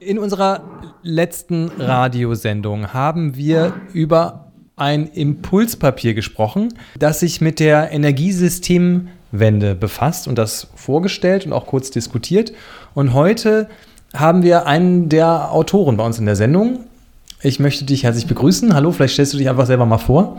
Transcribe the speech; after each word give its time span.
In 0.00 0.18
unserer 0.18 0.62
letzten 1.02 1.68
Radiosendung 1.78 2.92
haben 2.92 3.36
wir 3.36 3.74
über 3.92 4.52
ein 4.76 5.06
Impulspapier 5.06 6.14
gesprochen, 6.14 6.74
das 6.98 7.20
sich 7.20 7.40
mit 7.40 7.60
der 7.60 7.92
Energiesystemwende 7.92 9.74
befasst 9.74 10.28
und 10.28 10.36
das 10.36 10.68
vorgestellt 10.74 11.46
und 11.46 11.52
auch 11.52 11.66
kurz 11.66 11.90
diskutiert. 11.90 12.52
Und 12.94 13.14
heute 13.14 13.68
haben 14.12 14.42
wir 14.42 14.66
einen 14.66 15.08
der 15.08 15.52
Autoren 15.52 15.96
bei 15.96 16.04
uns 16.04 16.18
in 16.18 16.26
der 16.26 16.36
Sendung. 16.36 16.80
Ich 17.40 17.58
möchte 17.58 17.84
dich 17.84 18.04
herzlich 18.04 18.26
begrüßen. 18.26 18.74
Hallo, 18.74 18.92
vielleicht 18.92 19.14
stellst 19.14 19.32
du 19.32 19.38
dich 19.38 19.48
einfach 19.48 19.66
selber 19.66 19.86
mal 19.86 19.98
vor. 19.98 20.36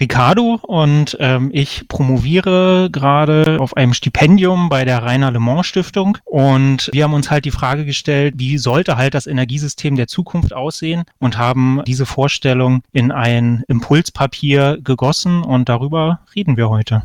Ricardo 0.00 0.58
und 0.62 1.16
ähm, 1.20 1.50
ich 1.52 1.86
promoviere 1.86 2.88
gerade 2.90 3.58
auf 3.60 3.76
einem 3.76 3.92
Stipendium 3.92 4.70
bei 4.70 4.86
der 4.86 5.02
Rainer 5.02 5.30
Le 5.30 5.40
Mans 5.40 5.66
Stiftung 5.66 6.16
und 6.24 6.88
wir 6.92 7.04
haben 7.04 7.12
uns 7.12 7.30
halt 7.30 7.44
die 7.44 7.50
Frage 7.50 7.84
gestellt, 7.84 8.34
wie 8.38 8.56
sollte 8.56 8.96
halt 8.96 9.12
das 9.12 9.26
Energiesystem 9.26 9.96
der 9.96 10.06
Zukunft 10.06 10.54
aussehen 10.54 11.04
und 11.18 11.36
haben 11.36 11.82
diese 11.86 12.06
Vorstellung 12.06 12.82
in 12.92 13.12
ein 13.12 13.62
Impulspapier 13.68 14.78
gegossen 14.82 15.42
und 15.42 15.68
darüber 15.68 16.20
reden 16.34 16.56
wir 16.56 16.70
heute. 16.70 17.02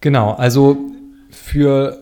Genau, 0.00 0.32
also 0.32 0.78
für 1.30 1.98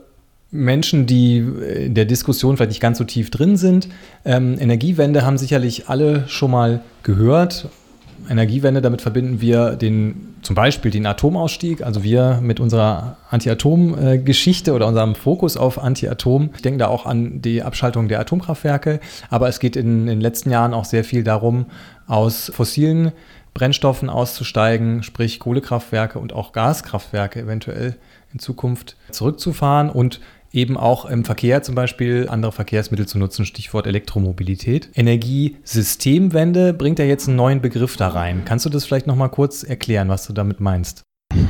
Menschen, 0.52 1.06
die 1.06 1.38
in 1.38 1.94
der 1.94 2.04
Diskussion 2.04 2.56
vielleicht 2.56 2.70
nicht 2.70 2.80
ganz 2.80 2.98
so 2.98 3.04
tief 3.04 3.30
drin 3.30 3.56
sind. 3.56 3.88
Ähm, 4.24 4.56
Energiewende 4.60 5.26
haben 5.26 5.38
sicherlich 5.38 5.88
alle 5.88 6.28
schon 6.28 6.52
mal 6.52 6.82
gehört 7.02 7.68
Energiewende, 8.28 8.82
damit 8.82 9.02
verbinden 9.02 9.40
wir 9.40 9.76
den, 9.76 10.34
zum 10.46 10.54
Beispiel 10.54 10.92
den 10.92 11.06
Atomausstieg, 11.06 11.82
also 11.82 12.04
wir 12.04 12.38
mit 12.40 12.60
unserer 12.60 13.16
Anti-Atom-Geschichte 13.30 14.74
oder 14.74 14.86
unserem 14.86 15.16
Fokus 15.16 15.56
auf 15.56 15.82
Anti-Atom. 15.82 16.50
Ich 16.54 16.62
denke 16.62 16.78
da 16.78 16.86
auch 16.86 17.04
an 17.04 17.42
die 17.42 17.64
Abschaltung 17.64 18.06
der 18.06 18.20
Atomkraftwerke, 18.20 19.00
aber 19.28 19.48
es 19.48 19.58
geht 19.58 19.74
in, 19.74 20.02
in 20.02 20.06
den 20.06 20.20
letzten 20.20 20.50
Jahren 20.50 20.72
auch 20.72 20.84
sehr 20.84 21.02
viel 21.02 21.24
darum, 21.24 21.66
aus 22.06 22.52
fossilen 22.54 23.10
Brennstoffen 23.54 24.08
auszusteigen, 24.08 25.02
sprich 25.02 25.40
Kohlekraftwerke 25.40 26.20
und 26.20 26.32
auch 26.32 26.52
Gaskraftwerke 26.52 27.40
eventuell 27.40 27.96
in 28.32 28.38
Zukunft 28.38 28.96
zurückzufahren 29.10 29.90
und 29.90 30.20
eben 30.56 30.76
auch 30.76 31.04
im 31.04 31.24
Verkehr 31.24 31.62
zum 31.62 31.74
Beispiel 31.74 32.28
andere 32.28 32.50
Verkehrsmittel 32.50 33.06
zu 33.06 33.18
nutzen, 33.18 33.44
Stichwort 33.44 33.86
Elektromobilität. 33.86 34.90
Energiesystemwende 34.94 36.72
bringt 36.72 36.98
ja 36.98 37.04
jetzt 37.04 37.28
einen 37.28 37.36
neuen 37.36 37.60
Begriff 37.60 37.96
da 37.96 38.08
rein. 38.08 38.42
Kannst 38.44 38.64
du 38.64 38.70
das 38.70 38.84
vielleicht 38.84 39.06
nochmal 39.06 39.30
kurz 39.30 39.62
erklären, 39.62 40.08
was 40.08 40.26
du 40.26 40.32
damit 40.32 40.60
meinst? 40.60 41.02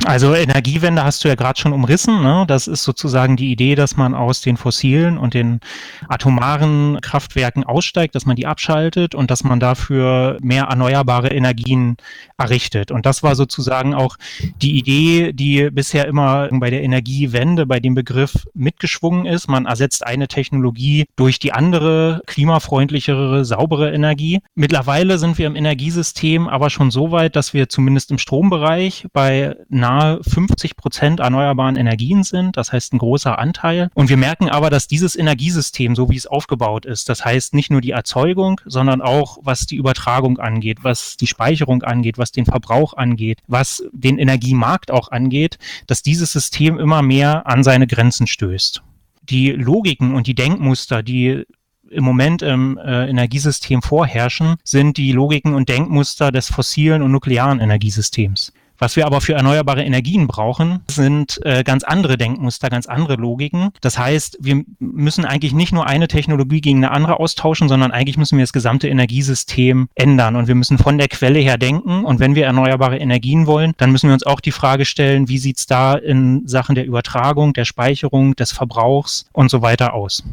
Also 0.05 0.33
Energiewende 0.33 1.03
hast 1.03 1.23
du 1.23 1.27
ja 1.27 1.35
gerade 1.35 1.59
schon 1.59 1.73
umrissen. 1.73 2.21
Ne? 2.21 2.45
Das 2.47 2.67
ist 2.67 2.83
sozusagen 2.83 3.35
die 3.35 3.51
Idee, 3.51 3.75
dass 3.75 3.97
man 3.97 4.13
aus 4.13 4.41
den 4.41 4.57
fossilen 4.57 5.17
und 5.17 5.33
den 5.33 5.59
atomaren 6.07 6.99
Kraftwerken 7.01 7.63
aussteigt, 7.63 8.15
dass 8.15 8.25
man 8.25 8.35
die 8.35 8.45
abschaltet 8.45 9.15
und 9.15 9.31
dass 9.31 9.43
man 9.43 9.59
dafür 9.59 10.37
mehr 10.41 10.65
erneuerbare 10.65 11.29
Energien 11.29 11.97
errichtet. 12.37 12.91
Und 12.91 13.05
das 13.05 13.23
war 13.23 13.35
sozusagen 13.35 13.93
auch 13.93 14.17
die 14.61 14.77
Idee, 14.77 15.33
die 15.33 15.69
bisher 15.71 16.07
immer 16.07 16.49
bei 16.51 16.69
der 16.69 16.83
Energiewende, 16.83 17.65
bei 17.65 17.79
dem 17.79 17.95
Begriff 17.95 18.47
mitgeschwungen 18.53 19.25
ist. 19.25 19.47
Man 19.47 19.65
ersetzt 19.65 20.05
eine 20.05 20.27
Technologie 20.27 21.05
durch 21.15 21.39
die 21.39 21.53
andere, 21.53 22.21
klimafreundlichere, 22.27 23.43
saubere 23.45 23.91
Energie. 23.91 24.39
Mittlerweile 24.55 25.17
sind 25.17 25.37
wir 25.37 25.47
im 25.47 25.55
Energiesystem 25.55 26.47
aber 26.47 26.69
schon 26.69 26.91
so 26.91 27.11
weit, 27.11 27.35
dass 27.35 27.53
wir 27.53 27.69
zumindest 27.69 28.11
im 28.11 28.17
Strombereich 28.17 29.07
bei 29.13 29.55
nahe 29.77 30.19
50 30.23 30.75
Prozent 30.75 31.19
erneuerbaren 31.19 31.75
Energien 31.75 32.23
sind. 32.23 32.57
Das 32.57 32.71
heißt 32.71 32.93
ein 32.93 32.97
großer 32.97 33.39
Anteil. 33.39 33.89
Und 33.93 34.09
wir 34.09 34.17
merken 34.17 34.49
aber, 34.49 34.69
dass 34.69 34.87
dieses 34.87 35.15
Energiesystem, 35.15 35.95
so 35.95 36.09
wie 36.09 36.17
es 36.17 36.27
aufgebaut 36.27 36.85
ist, 36.85 37.09
das 37.09 37.23
heißt 37.23 37.53
nicht 37.53 37.71
nur 37.71 37.81
die 37.81 37.91
Erzeugung, 37.91 38.61
sondern 38.65 39.01
auch 39.01 39.37
was 39.41 39.65
die 39.65 39.75
Übertragung 39.75 40.39
angeht, 40.39 40.79
was 40.83 41.17
die 41.17 41.27
Speicherung 41.27 41.83
angeht, 41.83 42.17
was 42.17 42.31
den 42.31 42.45
Verbrauch 42.45 42.93
angeht, 42.93 43.39
was 43.47 43.83
den 43.91 44.17
Energiemarkt 44.17 44.91
auch 44.91 45.11
angeht, 45.11 45.57
dass 45.87 46.01
dieses 46.01 46.31
System 46.31 46.77
immer 46.79 47.01
mehr 47.01 47.47
an 47.47 47.63
seine 47.63 47.87
Grenzen 47.87 48.27
stößt. 48.27 48.81
Die 49.23 49.51
Logiken 49.51 50.15
und 50.15 50.27
die 50.27 50.35
Denkmuster, 50.35 51.03
die 51.03 51.43
im 51.89 52.03
Moment 52.03 52.41
im 52.41 52.77
äh, 52.77 53.09
Energiesystem 53.09 53.81
vorherrschen, 53.81 54.55
sind 54.63 54.97
die 54.97 55.11
Logiken 55.11 55.53
und 55.53 55.69
Denkmuster 55.69 56.31
des 56.31 56.49
fossilen 56.49 57.01
und 57.01 57.11
nuklearen 57.11 57.59
Energiesystems. 57.59 58.53
Was 58.79 58.95
wir 58.95 59.05
aber 59.05 59.21
für 59.21 59.33
erneuerbare 59.33 59.83
Energien 59.83 60.27
brauchen, 60.27 60.81
sind 60.89 61.39
äh, 61.43 61.63
ganz 61.63 61.83
andere 61.83 62.17
Denkmuster, 62.17 62.69
ganz 62.69 62.85
andere 62.85 63.15
Logiken. 63.15 63.69
Das 63.81 63.97
heißt, 63.97 64.37
wir 64.39 64.63
müssen 64.79 65.25
eigentlich 65.25 65.53
nicht 65.53 65.73
nur 65.73 65.87
eine 65.87 66.07
Technologie 66.07 66.61
gegen 66.61 66.83
eine 66.83 66.91
andere 66.91 67.19
austauschen, 67.19 67.69
sondern 67.69 67.91
eigentlich 67.91 68.17
müssen 68.17 68.37
wir 68.37 68.43
das 68.43 68.53
gesamte 68.53 68.87
Energiesystem 68.87 69.89
ändern 69.95 70.35
und 70.35 70.47
wir 70.47 70.55
müssen 70.55 70.77
von 70.77 70.97
der 70.97 71.07
Quelle 71.07 71.39
her 71.39 71.57
denken. 71.57 72.05
Und 72.05 72.19
wenn 72.19 72.35
wir 72.35 72.45
erneuerbare 72.45 72.97
Energien 72.97 73.47
wollen, 73.47 73.73
dann 73.77 73.91
müssen 73.91 74.09
wir 74.09 74.13
uns 74.13 74.25
auch 74.25 74.39
die 74.39 74.51
Frage 74.51 74.85
stellen, 74.85 75.27
wie 75.27 75.39
sieht's 75.39 75.65
da 75.65 75.95
in 75.95 76.47
Sachen 76.47 76.75
der 76.75 76.85
Übertragung, 76.85 77.53
der 77.53 77.65
Speicherung, 77.65 78.35
des 78.35 78.51
Verbrauchs 78.51 79.25
und 79.33 79.49
so 79.49 79.61
weiter 79.61 79.93
aus. 79.93 80.23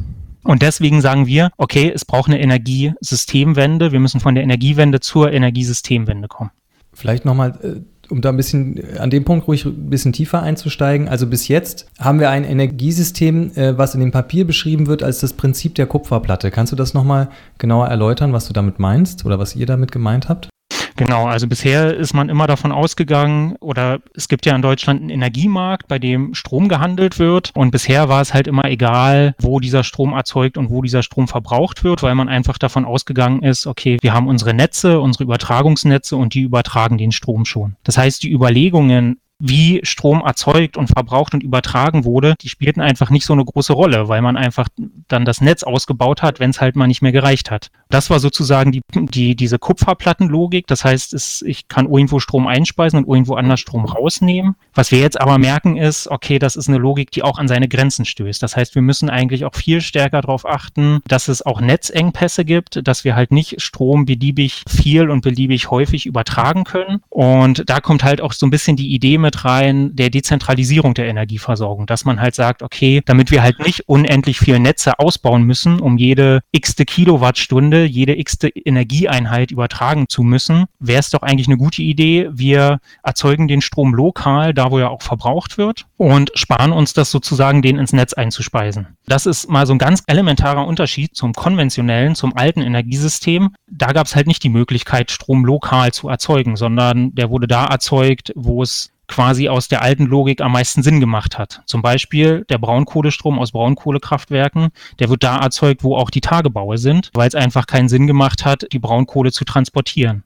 Und 0.43 0.61
deswegen 0.61 1.01
sagen 1.01 1.25
wir, 1.25 1.51
okay, 1.57 1.91
es 1.93 2.05
braucht 2.05 2.29
eine 2.29 2.39
Energiesystemwende. 2.39 3.91
Wir 3.91 3.99
müssen 3.99 4.19
von 4.19 4.35
der 4.35 4.43
Energiewende 4.43 4.99
zur 4.99 5.33
Energiesystemwende 5.33 6.27
kommen. 6.27 6.51
Vielleicht 6.93 7.25
nochmal 7.25 7.59
äh, 7.63 7.81
um 8.09 8.21
da 8.21 8.29
ein 8.29 8.37
bisschen 8.37 8.81
an 8.97 9.09
dem 9.09 9.23
Punkt 9.23 9.47
ruhig 9.47 9.65
ein 9.65 9.89
bisschen 9.89 10.13
tiefer 10.13 10.41
einzusteigen. 10.41 11.07
Also 11.07 11.27
bis 11.27 11.47
jetzt 11.47 11.87
haben 11.99 12.19
wir 12.19 12.29
ein 12.29 12.43
Energiesystem, 12.43 13.51
äh, 13.55 13.77
was 13.77 13.93
in 13.93 13.99
dem 13.99 14.11
Papier 14.11 14.45
beschrieben 14.45 14.87
wird 14.87 15.03
als 15.03 15.19
das 15.19 15.33
Prinzip 15.33 15.75
der 15.75 15.87
Kupferplatte. 15.87 16.51
Kannst 16.51 16.71
du 16.71 16.75
das 16.75 16.93
nochmal 16.93 17.29
genauer 17.57 17.87
erläutern, 17.87 18.33
was 18.33 18.47
du 18.47 18.53
damit 18.53 18.79
meinst 18.79 19.25
oder 19.25 19.39
was 19.39 19.55
ihr 19.55 19.65
damit 19.65 19.91
gemeint 19.91 20.29
habt? 20.29 20.49
Genau, 20.97 21.25
also 21.25 21.47
bisher 21.47 21.93
ist 21.93 22.13
man 22.13 22.29
immer 22.29 22.47
davon 22.47 22.71
ausgegangen, 22.71 23.57
oder 23.59 23.99
es 24.13 24.29
gibt 24.29 24.45
ja 24.45 24.55
in 24.55 24.61
Deutschland 24.61 25.01
einen 25.01 25.09
Energiemarkt, 25.09 25.87
bei 25.87 25.99
dem 25.99 26.33
Strom 26.33 26.69
gehandelt 26.69 27.19
wird. 27.19 27.51
Und 27.53 27.71
bisher 27.71 28.07
war 28.07 28.21
es 28.21 28.33
halt 28.33 28.47
immer 28.47 28.65
egal, 28.65 29.35
wo 29.39 29.59
dieser 29.59 29.83
Strom 29.83 30.13
erzeugt 30.13 30.57
und 30.57 30.69
wo 30.69 30.81
dieser 30.81 31.03
Strom 31.03 31.27
verbraucht 31.27 31.83
wird, 31.83 32.01
weil 32.01 32.15
man 32.15 32.29
einfach 32.29 32.57
davon 32.57 32.85
ausgegangen 32.85 33.43
ist, 33.43 33.67
okay, 33.67 33.97
wir 34.01 34.13
haben 34.13 34.27
unsere 34.27 34.53
Netze, 34.53 35.01
unsere 35.01 35.25
Übertragungsnetze 35.25 36.15
und 36.15 36.33
die 36.33 36.41
übertragen 36.41 36.97
den 36.97 37.11
Strom 37.11 37.45
schon. 37.45 37.75
Das 37.83 37.97
heißt, 37.97 38.23
die 38.23 38.31
Überlegungen, 38.31 39.19
wie 39.47 39.81
Strom 39.83 40.21
erzeugt 40.25 40.77
und 40.77 40.87
verbraucht 40.87 41.33
und 41.33 41.43
übertragen 41.43 42.03
wurde, 42.05 42.35
die 42.41 42.49
spielten 42.49 42.81
einfach 42.81 43.09
nicht 43.09 43.25
so 43.25 43.33
eine 43.33 43.45
große 43.45 43.73
Rolle, 43.73 44.07
weil 44.07 44.21
man 44.21 44.37
einfach 44.37 44.67
dann 45.07 45.25
das 45.25 45.41
Netz 45.41 45.63
ausgebaut 45.63 46.21
hat, 46.21 46.39
wenn 46.39 46.49
es 46.49 46.61
halt 46.61 46.75
mal 46.75 46.87
nicht 46.87 47.01
mehr 47.01 47.11
gereicht 47.11 47.51
hat. 47.51 47.69
Das 47.89 48.09
war 48.09 48.19
sozusagen 48.19 48.71
die, 48.71 48.81
die, 48.93 49.35
diese 49.35 49.59
Kupferplattenlogik. 49.59 50.67
Das 50.67 50.83
heißt, 50.83 51.13
es, 51.13 51.41
ich 51.43 51.67
kann 51.67 51.85
irgendwo 51.85 52.19
Strom 52.19 52.47
einspeisen 52.47 52.99
und 52.99 53.07
irgendwo 53.07 53.35
anders 53.35 53.59
Strom 53.59 53.85
rausnehmen. 53.85 54.55
Was 54.73 54.91
wir 54.91 54.99
jetzt 54.99 55.19
aber 55.21 55.37
merken 55.37 55.77
ist, 55.77 56.07
okay, 56.07 56.39
das 56.39 56.55
ist 56.55 56.67
eine 56.67 56.77
Logik, 56.77 57.11
die 57.11 57.23
auch 57.23 57.37
an 57.37 57.47
seine 57.47 57.67
Grenzen 57.67 58.05
stößt. 58.05 58.41
Das 58.41 58.55
heißt, 58.55 58.75
wir 58.75 58.81
müssen 58.81 59.09
eigentlich 59.09 59.45
auch 59.45 59.55
viel 59.55 59.81
stärker 59.81 60.21
darauf 60.21 60.45
achten, 60.45 61.01
dass 61.07 61.27
es 61.27 61.45
auch 61.45 61.61
Netzengpässe 61.61 62.45
gibt, 62.45 62.87
dass 62.87 63.03
wir 63.03 63.15
halt 63.15 63.31
nicht 63.31 63.61
Strom 63.61 64.05
beliebig 64.05 64.63
viel 64.67 65.09
und 65.09 65.21
beliebig 65.21 65.69
häufig 65.69 66.05
übertragen 66.05 66.63
können. 66.63 67.01
Und 67.09 67.69
da 67.69 67.79
kommt 67.79 68.03
halt 68.03 68.21
auch 68.21 68.33
so 68.33 68.45
ein 68.45 68.51
bisschen 68.51 68.75
die 68.75 68.93
Idee 68.93 69.17
mit 69.17 69.34
rein 69.43 69.95
der 69.95 70.09
Dezentralisierung 70.09 70.93
der 70.93 71.07
Energieversorgung, 71.07 71.87
dass 71.87 72.05
man 72.05 72.21
halt 72.21 72.35
sagt, 72.35 72.63
okay, 72.63 73.01
damit 73.05 73.31
wir 73.31 73.43
halt 73.43 73.59
nicht 73.59 73.89
unendlich 73.89 74.39
viele 74.39 74.59
Netze 74.59 74.99
ausbauen 74.99 75.43
müssen, 75.43 75.79
um 75.79 75.97
jede 75.97 76.41
x-te 76.51 76.85
Kilowattstunde, 76.85 77.83
jede 77.85 78.17
x-te 78.17 78.49
Energieeinheit 78.49 79.51
übertragen 79.51 80.07
zu 80.07 80.23
müssen, 80.23 80.65
wäre 80.79 80.99
es 80.99 81.09
doch 81.09 81.23
eigentlich 81.23 81.47
eine 81.47 81.57
gute 81.57 81.81
Idee, 81.81 82.29
wir 82.31 82.79
erzeugen 83.03 83.47
den 83.47 83.61
Strom 83.61 83.93
lokal, 83.93 84.53
da 84.53 84.71
wo 84.71 84.77
er 84.77 84.91
auch 84.91 85.01
verbraucht 85.01 85.57
wird 85.57 85.85
und 85.97 86.31
sparen 86.35 86.71
uns 86.71 86.93
das 86.93 87.11
sozusagen, 87.11 87.61
den 87.61 87.77
ins 87.79 87.93
Netz 87.93 88.13
einzuspeisen. 88.13 88.87
Das 89.07 89.25
ist 89.25 89.49
mal 89.49 89.65
so 89.65 89.73
ein 89.73 89.79
ganz 89.79 90.03
elementarer 90.07 90.65
Unterschied 90.65 91.15
zum 91.15 91.33
konventionellen, 91.33 92.15
zum 92.15 92.35
alten 92.35 92.61
Energiesystem. 92.61 93.55
Da 93.69 93.91
gab 93.91 94.07
es 94.07 94.15
halt 94.15 94.27
nicht 94.27 94.43
die 94.43 94.49
Möglichkeit, 94.49 95.11
Strom 95.11 95.45
lokal 95.45 95.91
zu 95.91 96.09
erzeugen, 96.09 96.55
sondern 96.55 97.13
der 97.15 97.29
wurde 97.29 97.47
da 97.47 97.65
erzeugt, 97.65 98.31
wo 98.35 98.63
es 98.63 98.91
quasi 99.07 99.49
aus 99.49 99.67
der 99.67 99.81
alten 99.81 100.05
Logik 100.05 100.41
am 100.41 100.53
meisten 100.53 100.83
Sinn 100.83 100.99
gemacht 100.99 101.37
hat. 101.37 101.61
Zum 101.65 101.81
Beispiel 101.81 102.45
der 102.49 102.57
Braunkohlestrom 102.57 103.39
aus 103.39 103.51
Braunkohlekraftwerken, 103.51 104.69
der 104.99 105.09
wird 105.09 105.23
da 105.23 105.37
erzeugt, 105.37 105.83
wo 105.83 105.95
auch 105.95 106.09
die 106.09 106.21
Tagebaue 106.21 106.77
sind, 106.77 107.11
weil 107.13 107.27
es 107.27 107.35
einfach 107.35 107.67
keinen 107.67 107.89
Sinn 107.89 108.07
gemacht 108.07 108.45
hat, 108.45 108.67
die 108.71 108.79
Braunkohle 108.79 109.31
zu 109.31 109.45
transportieren. 109.45 110.23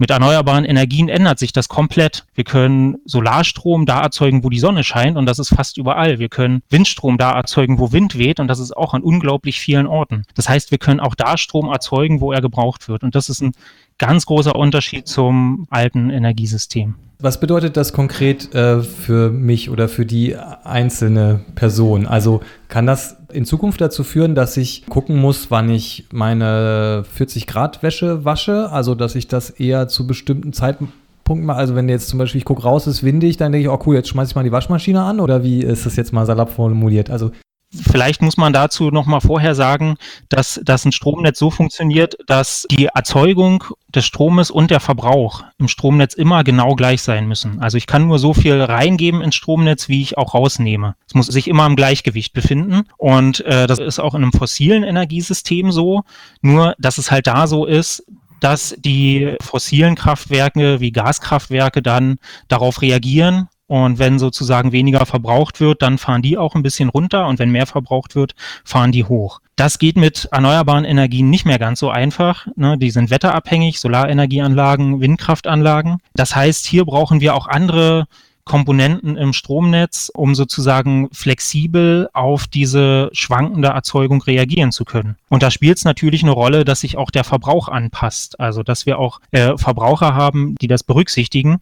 Mit 0.00 0.10
erneuerbaren 0.10 0.64
Energien 0.64 1.08
ändert 1.08 1.40
sich 1.40 1.52
das 1.52 1.68
komplett. 1.68 2.24
Wir 2.34 2.44
können 2.44 2.98
Solarstrom 3.04 3.84
da 3.84 4.00
erzeugen, 4.00 4.44
wo 4.44 4.48
die 4.48 4.60
Sonne 4.60 4.84
scheint 4.84 5.16
und 5.16 5.26
das 5.26 5.40
ist 5.40 5.48
fast 5.48 5.76
überall. 5.76 6.20
Wir 6.20 6.28
können 6.28 6.62
Windstrom 6.70 7.18
da 7.18 7.32
erzeugen, 7.32 7.80
wo 7.80 7.90
Wind 7.90 8.16
weht 8.16 8.38
und 8.38 8.46
das 8.46 8.60
ist 8.60 8.76
auch 8.76 8.94
an 8.94 9.02
unglaublich 9.02 9.58
vielen 9.58 9.88
Orten. 9.88 10.22
Das 10.36 10.48
heißt, 10.48 10.70
wir 10.70 10.78
können 10.78 11.00
auch 11.00 11.16
da 11.16 11.36
Strom 11.36 11.68
erzeugen, 11.68 12.20
wo 12.20 12.32
er 12.32 12.40
gebraucht 12.40 12.88
wird 12.88 13.02
und 13.02 13.16
das 13.16 13.28
ist 13.28 13.42
ein 13.42 13.52
ganz 13.98 14.26
großer 14.26 14.56
Unterschied 14.56 15.06
zum 15.06 15.66
alten 15.70 16.10
Energiesystem. 16.10 16.94
Was 17.20 17.40
bedeutet 17.40 17.76
das 17.76 17.92
konkret 17.92 18.54
äh, 18.54 18.80
für 18.80 19.30
mich 19.30 19.70
oder 19.70 19.88
für 19.88 20.06
die 20.06 20.36
einzelne 20.36 21.40
Person? 21.56 22.06
Also 22.06 22.42
kann 22.68 22.86
das 22.86 23.16
in 23.32 23.44
Zukunft 23.44 23.80
dazu 23.80 24.04
führen, 24.04 24.36
dass 24.36 24.56
ich 24.56 24.86
gucken 24.86 25.16
muss, 25.16 25.50
wann 25.50 25.68
ich 25.68 26.06
meine 26.12 27.04
40 27.12 27.48
Grad 27.48 27.82
Wäsche 27.82 28.24
wasche? 28.24 28.70
Also 28.70 28.94
dass 28.94 29.16
ich 29.16 29.26
das 29.26 29.50
eher 29.50 29.88
zu 29.88 30.06
bestimmten 30.06 30.52
Zeitpunkten 30.52 31.44
mache? 31.44 31.58
Also 31.58 31.74
wenn 31.74 31.88
jetzt 31.88 32.08
zum 32.08 32.20
Beispiel 32.20 32.38
ich 32.38 32.44
gucke 32.44 32.62
raus, 32.62 32.86
ist 32.86 33.02
windig, 33.02 33.36
dann 33.36 33.50
denke 33.50 33.66
ich, 33.66 33.68
oh 33.68 33.82
cool, 33.84 33.96
jetzt 33.96 34.10
schmeiße 34.10 34.30
ich 34.30 34.36
mal 34.36 34.44
die 34.44 34.52
Waschmaschine 34.52 35.02
an 35.02 35.18
oder 35.18 35.42
wie 35.42 35.64
ist 35.64 35.86
das 35.86 35.96
jetzt 35.96 36.12
mal 36.12 36.24
salopp 36.24 36.50
formuliert? 36.50 37.10
Also 37.10 37.32
Vielleicht 37.70 38.22
muss 38.22 38.38
man 38.38 38.54
dazu 38.54 38.90
nochmal 38.90 39.20
vorher 39.20 39.54
sagen, 39.54 39.96
dass, 40.30 40.58
dass 40.64 40.86
ein 40.86 40.92
Stromnetz 40.92 41.38
so 41.38 41.50
funktioniert, 41.50 42.16
dass 42.26 42.66
die 42.70 42.86
Erzeugung 42.86 43.62
des 43.94 44.06
Stromes 44.06 44.50
und 44.50 44.70
der 44.70 44.80
Verbrauch 44.80 45.44
im 45.58 45.68
Stromnetz 45.68 46.14
immer 46.14 46.44
genau 46.44 46.74
gleich 46.76 47.02
sein 47.02 47.28
müssen. 47.28 47.60
Also 47.60 47.76
ich 47.76 47.86
kann 47.86 48.06
nur 48.06 48.18
so 48.18 48.32
viel 48.32 48.62
reingeben 48.62 49.20
ins 49.20 49.34
Stromnetz, 49.34 49.88
wie 49.88 50.00
ich 50.00 50.16
auch 50.16 50.32
rausnehme. 50.32 50.94
Es 51.06 51.14
muss 51.14 51.26
sich 51.26 51.46
immer 51.46 51.66
im 51.66 51.76
Gleichgewicht 51.76 52.32
befinden. 52.32 52.84
Und 52.96 53.40
äh, 53.40 53.66
das 53.66 53.80
ist 53.80 53.98
auch 53.98 54.14
in 54.14 54.22
einem 54.22 54.32
fossilen 54.32 54.82
Energiesystem 54.82 55.70
so. 55.70 56.04
Nur, 56.40 56.74
dass 56.78 56.96
es 56.96 57.10
halt 57.10 57.26
da 57.26 57.46
so 57.46 57.66
ist, 57.66 58.02
dass 58.40 58.74
die 58.78 59.36
fossilen 59.40 59.94
Kraftwerke 59.94 60.80
wie 60.80 60.92
Gaskraftwerke 60.92 61.82
dann 61.82 62.16
darauf 62.48 62.80
reagieren 62.80 63.48
und 63.68 63.98
wenn 63.98 64.18
sozusagen 64.18 64.72
weniger 64.72 65.06
verbraucht 65.06 65.60
wird, 65.60 65.82
dann 65.82 65.98
fahren 65.98 66.22
die 66.22 66.36
auch 66.36 66.56
ein 66.56 66.62
bisschen 66.62 66.88
runter 66.88 67.28
und 67.28 67.38
wenn 67.38 67.50
mehr 67.50 67.66
verbraucht 67.66 68.16
wird, 68.16 68.34
fahren 68.64 68.90
die 68.90 69.04
hoch. 69.04 69.40
Das 69.54 69.78
geht 69.78 69.96
mit 69.96 70.28
erneuerbaren 70.32 70.84
Energien 70.84 71.30
nicht 71.30 71.44
mehr 71.44 71.58
ganz 71.58 71.78
so 71.78 71.90
einfach. 71.90 72.46
Ne? 72.56 72.78
Die 72.78 72.90
sind 72.90 73.10
wetterabhängig, 73.10 73.78
Solarenergieanlagen, 73.78 75.00
Windkraftanlagen. 75.00 75.98
Das 76.14 76.34
heißt, 76.34 76.66
hier 76.66 76.84
brauchen 76.84 77.20
wir 77.20 77.34
auch 77.34 77.46
andere 77.46 78.06
Komponenten 78.48 79.16
im 79.16 79.32
Stromnetz, 79.32 80.10
um 80.14 80.34
sozusagen 80.34 81.08
flexibel 81.12 82.08
auf 82.14 82.46
diese 82.46 83.10
schwankende 83.12 83.68
Erzeugung 83.68 84.22
reagieren 84.22 84.72
zu 84.72 84.84
können. 84.84 85.16
Und 85.28 85.42
da 85.42 85.50
spielt 85.50 85.76
es 85.76 85.84
natürlich 85.84 86.22
eine 86.22 86.32
Rolle, 86.32 86.64
dass 86.64 86.80
sich 86.80 86.96
auch 86.96 87.10
der 87.10 87.24
Verbrauch 87.24 87.68
anpasst. 87.68 88.40
Also 88.40 88.62
dass 88.62 88.86
wir 88.86 88.98
auch 88.98 89.20
äh, 89.30 89.56
Verbraucher 89.56 90.14
haben, 90.14 90.54
die 90.54 90.66
das 90.66 90.82
berücksichtigen. 90.82 91.58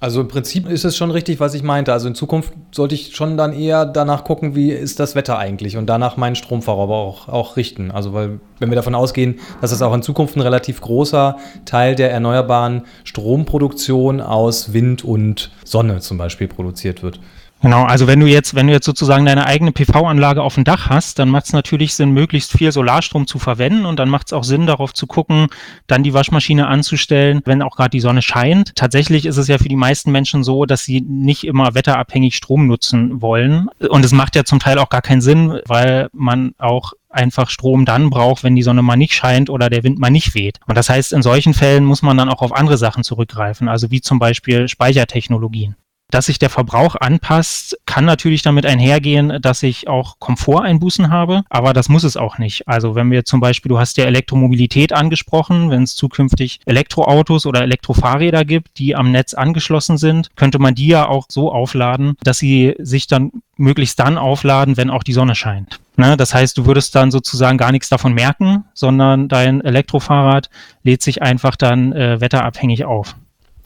Also 0.00 0.20
im 0.20 0.28
Prinzip 0.28 0.68
ist 0.68 0.84
es 0.84 0.96
schon 0.96 1.10
richtig, 1.10 1.40
was 1.40 1.54
ich 1.54 1.62
meinte. 1.62 1.92
Also 1.92 2.08
in 2.08 2.14
Zukunft 2.14 2.52
sollte 2.72 2.94
ich 2.94 3.14
schon 3.14 3.36
dann 3.36 3.52
eher 3.52 3.86
danach 3.86 4.24
gucken, 4.24 4.54
wie 4.54 4.70
ist 4.70 5.00
das 5.00 5.14
Wetter 5.14 5.38
eigentlich 5.38 5.76
und 5.76 5.86
danach 5.86 6.16
meinen 6.16 6.34
Stromverbrauch 6.34 7.28
auch, 7.28 7.28
auch 7.28 7.56
richten. 7.56 7.90
Also 7.90 8.12
weil 8.12 8.40
wenn 8.58 8.70
wir 8.70 8.76
davon 8.76 8.94
ausgehen, 8.94 9.40
dass 9.60 9.72
es 9.72 9.82
auch 9.82 9.94
in 9.94 10.02
Zukunft 10.02 10.36
ein 10.36 10.40
relativ 10.40 10.80
großer 10.80 11.36
Teil 11.64 11.94
der 11.94 12.10
erneuerbaren 12.10 12.82
Stromproduktion 13.04 14.20
aus 14.20 14.72
Wind 14.72 15.04
und 15.04 15.52
Sonne 15.64 16.00
zum 16.00 16.18
Beispiel 16.18 16.48
produziert 16.48 17.02
wird. 17.02 17.20
Genau, 17.64 17.84
also 17.84 18.06
wenn 18.06 18.20
du 18.20 18.26
jetzt, 18.26 18.54
wenn 18.54 18.66
du 18.66 18.74
jetzt 18.74 18.84
sozusagen 18.84 19.24
deine 19.24 19.46
eigene 19.46 19.72
PV-Anlage 19.72 20.42
auf 20.42 20.54
dem 20.54 20.64
Dach 20.64 20.90
hast, 20.90 21.18
dann 21.18 21.30
macht 21.30 21.46
es 21.46 21.54
natürlich 21.54 21.94
Sinn, 21.94 22.10
möglichst 22.10 22.52
viel 22.52 22.70
Solarstrom 22.70 23.26
zu 23.26 23.38
verwenden 23.38 23.86
und 23.86 23.98
dann 23.98 24.10
macht 24.10 24.26
es 24.26 24.32
auch 24.34 24.44
Sinn, 24.44 24.66
darauf 24.66 24.92
zu 24.92 25.06
gucken, 25.06 25.46
dann 25.86 26.02
die 26.02 26.12
Waschmaschine 26.12 26.66
anzustellen, 26.66 27.40
wenn 27.46 27.62
auch 27.62 27.74
gerade 27.74 27.88
die 27.88 28.00
Sonne 28.00 28.20
scheint. 28.20 28.76
Tatsächlich 28.76 29.24
ist 29.24 29.38
es 29.38 29.48
ja 29.48 29.56
für 29.56 29.70
die 29.70 29.76
meisten 29.76 30.12
Menschen 30.12 30.44
so, 30.44 30.66
dass 30.66 30.84
sie 30.84 31.00
nicht 31.00 31.44
immer 31.44 31.74
wetterabhängig 31.74 32.36
Strom 32.36 32.66
nutzen 32.66 33.22
wollen. 33.22 33.70
Und 33.88 34.04
es 34.04 34.12
macht 34.12 34.36
ja 34.36 34.44
zum 34.44 34.58
Teil 34.58 34.78
auch 34.78 34.90
gar 34.90 35.00
keinen 35.00 35.22
Sinn, 35.22 35.58
weil 35.64 36.10
man 36.12 36.52
auch 36.58 36.92
einfach 37.08 37.48
Strom 37.48 37.86
dann 37.86 38.10
braucht, 38.10 38.44
wenn 38.44 38.56
die 38.56 38.62
Sonne 38.62 38.82
mal 38.82 38.96
nicht 38.96 39.14
scheint 39.14 39.48
oder 39.48 39.70
der 39.70 39.84
Wind 39.84 39.98
mal 39.98 40.10
nicht 40.10 40.34
weht. 40.34 40.60
Und 40.66 40.76
das 40.76 40.90
heißt, 40.90 41.14
in 41.14 41.22
solchen 41.22 41.54
Fällen 41.54 41.86
muss 41.86 42.02
man 42.02 42.18
dann 42.18 42.28
auch 42.28 42.42
auf 42.42 42.52
andere 42.52 42.76
Sachen 42.76 43.04
zurückgreifen, 43.04 43.70
also 43.70 43.90
wie 43.90 44.02
zum 44.02 44.18
Beispiel 44.18 44.68
Speichertechnologien. 44.68 45.76
Dass 46.10 46.26
sich 46.26 46.38
der 46.38 46.50
Verbrauch 46.50 46.94
anpasst, 46.96 47.76
kann 47.86 48.04
natürlich 48.04 48.42
damit 48.42 48.66
einhergehen, 48.66 49.40
dass 49.40 49.62
ich 49.62 49.88
auch 49.88 50.18
Komforteinbußen 50.20 51.10
habe, 51.10 51.42
aber 51.48 51.72
das 51.72 51.88
muss 51.88 52.04
es 52.04 52.16
auch 52.16 52.38
nicht. 52.38 52.68
Also 52.68 52.94
wenn 52.94 53.10
wir 53.10 53.24
zum 53.24 53.40
Beispiel, 53.40 53.70
du 53.70 53.78
hast 53.78 53.96
ja 53.96 54.04
Elektromobilität 54.04 54.92
angesprochen, 54.92 55.70
wenn 55.70 55.82
es 55.82 55.96
zukünftig 55.96 56.60
Elektroautos 56.66 57.46
oder 57.46 57.62
Elektrofahrräder 57.62 58.44
gibt, 58.44 58.78
die 58.78 58.94
am 58.94 59.10
Netz 59.10 59.34
angeschlossen 59.34 59.98
sind, 59.98 60.28
könnte 60.36 60.58
man 60.58 60.74
die 60.74 60.86
ja 60.86 61.08
auch 61.08 61.26
so 61.28 61.50
aufladen, 61.50 62.16
dass 62.22 62.38
sie 62.38 62.74
sich 62.78 63.06
dann 63.06 63.32
möglichst 63.56 63.98
dann 63.98 64.18
aufladen, 64.18 64.76
wenn 64.76 64.90
auch 64.90 65.02
die 65.02 65.12
Sonne 65.12 65.34
scheint. 65.34 65.80
Ne, 65.96 66.16
das 66.16 66.34
heißt, 66.34 66.58
du 66.58 66.66
würdest 66.66 66.94
dann 66.96 67.12
sozusagen 67.12 67.56
gar 67.56 67.70
nichts 67.70 67.88
davon 67.88 68.14
merken, 68.14 68.64
sondern 68.74 69.28
dein 69.28 69.60
Elektrofahrrad 69.60 70.50
lädt 70.82 71.02
sich 71.02 71.22
einfach 71.22 71.54
dann 71.54 71.92
äh, 71.92 72.20
wetterabhängig 72.20 72.84
auf. 72.84 73.14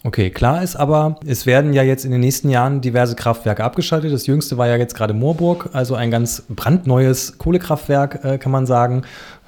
Okay, 0.04 0.30
klar 0.30 0.62
ist 0.62 0.76
aber, 0.76 1.18
es 1.26 1.44
werden 1.44 1.72
ja 1.72 1.82
jetzt 1.82 2.04
in 2.04 2.12
den 2.12 2.20
nächsten 2.20 2.48
Jahren 2.50 2.80
diverse 2.80 3.16
Kraftwerke 3.16 3.64
abgeschaltet. 3.64 4.12
Das 4.12 4.28
jüngste 4.28 4.56
war 4.56 4.68
ja 4.68 4.76
jetzt 4.76 4.94
gerade 4.94 5.12
Moorburg, 5.12 5.70
also 5.72 5.96
ein 5.96 6.12
ganz 6.12 6.44
brandneues 6.48 7.36
Kohlekraftwerk, 7.36 8.24
äh, 8.24 8.38
kann 8.38 8.52
man 8.52 8.64
sagen, 8.64 9.02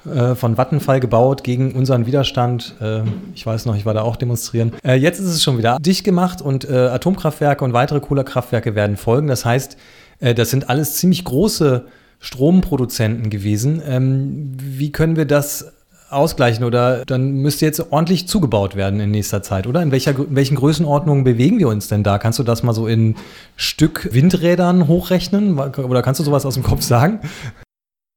äh, 0.05 0.35
von 0.35 0.57
Vattenfall 0.57 0.99
gebaut 0.99 1.45
gegen 1.45 1.71
unseren 1.71 2.05
Widerstand. 2.05 2.75
Äh, 2.81 3.03
ich 3.33 3.45
weiß 3.45 3.65
noch, 3.65 3.77
ich 3.77 3.85
war 3.85 3.93
da 3.93 4.01
auch 4.01 4.17
demonstrieren. 4.17 4.73
Äh, 4.83 4.95
jetzt 4.95 5.19
ist 5.19 5.27
es 5.27 5.41
schon 5.41 5.57
wieder 5.57 5.77
dicht 5.79 6.03
gemacht 6.03 6.41
und 6.41 6.69
äh, 6.69 6.73
Atomkraftwerke 6.73 7.63
und 7.63 7.71
weitere 7.71 8.01
Kohlekraftwerke 8.01 8.75
werden 8.75 8.97
folgen. 8.97 9.27
Das 9.27 9.45
heißt, 9.45 9.77
äh, 10.19 10.33
das 10.33 10.49
sind 10.49 10.69
alles 10.69 10.95
ziemlich 10.95 11.23
große 11.23 11.85
Stromproduzenten 12.19 13.29
gewesen. 13.29 13.81
Ähm, 13.87 14.51
wie 14.57 14.91
können 14.91 15.15
wir 15.15 15.25
das 15.25 15.71
ausgleichen 16.11 16.63
oder 16.65 17.05
dann 17.05 17.31
müsste 17.33 17.65
jetzt 17.65 17.91
ordentlich 17.91 18.27
zugebaut 18.27 18.75
werden 18.75 18.99
in 18.99 19.11
nächster 19.11 19.41
Zeit, 19.41 19.67
oder? 19.67 19.81
In, 19.81 19.91
welcher, 19.91 20.11
in 20.11 20.35
welchen 20.35 20.55
Größenordnungen 20.55 21.23
bewegen 21.23 21.59
wir 21.59 21.67
uns 21.67 21.87
denn 21.87 22.03
da? 22.03 22.17
Kannst 22.17 22.39
du 22.39 22.43
das 22.43 22.63
mal 22.63 22.73
so 22.73 22.87
in 22.87 23.15
Stück 23.55 24.09
Windrädern 24.11 24.87
hochrechnen 24.87 25.57
oder 25.57 26.01
kannst 26.01 26.19
du 26.19 26.23
sowas 26.23 26.45
aus 26.45 26.55
dem 26.55 26.63
Kopf 26.63 26.81
sagen? 26.81 27.19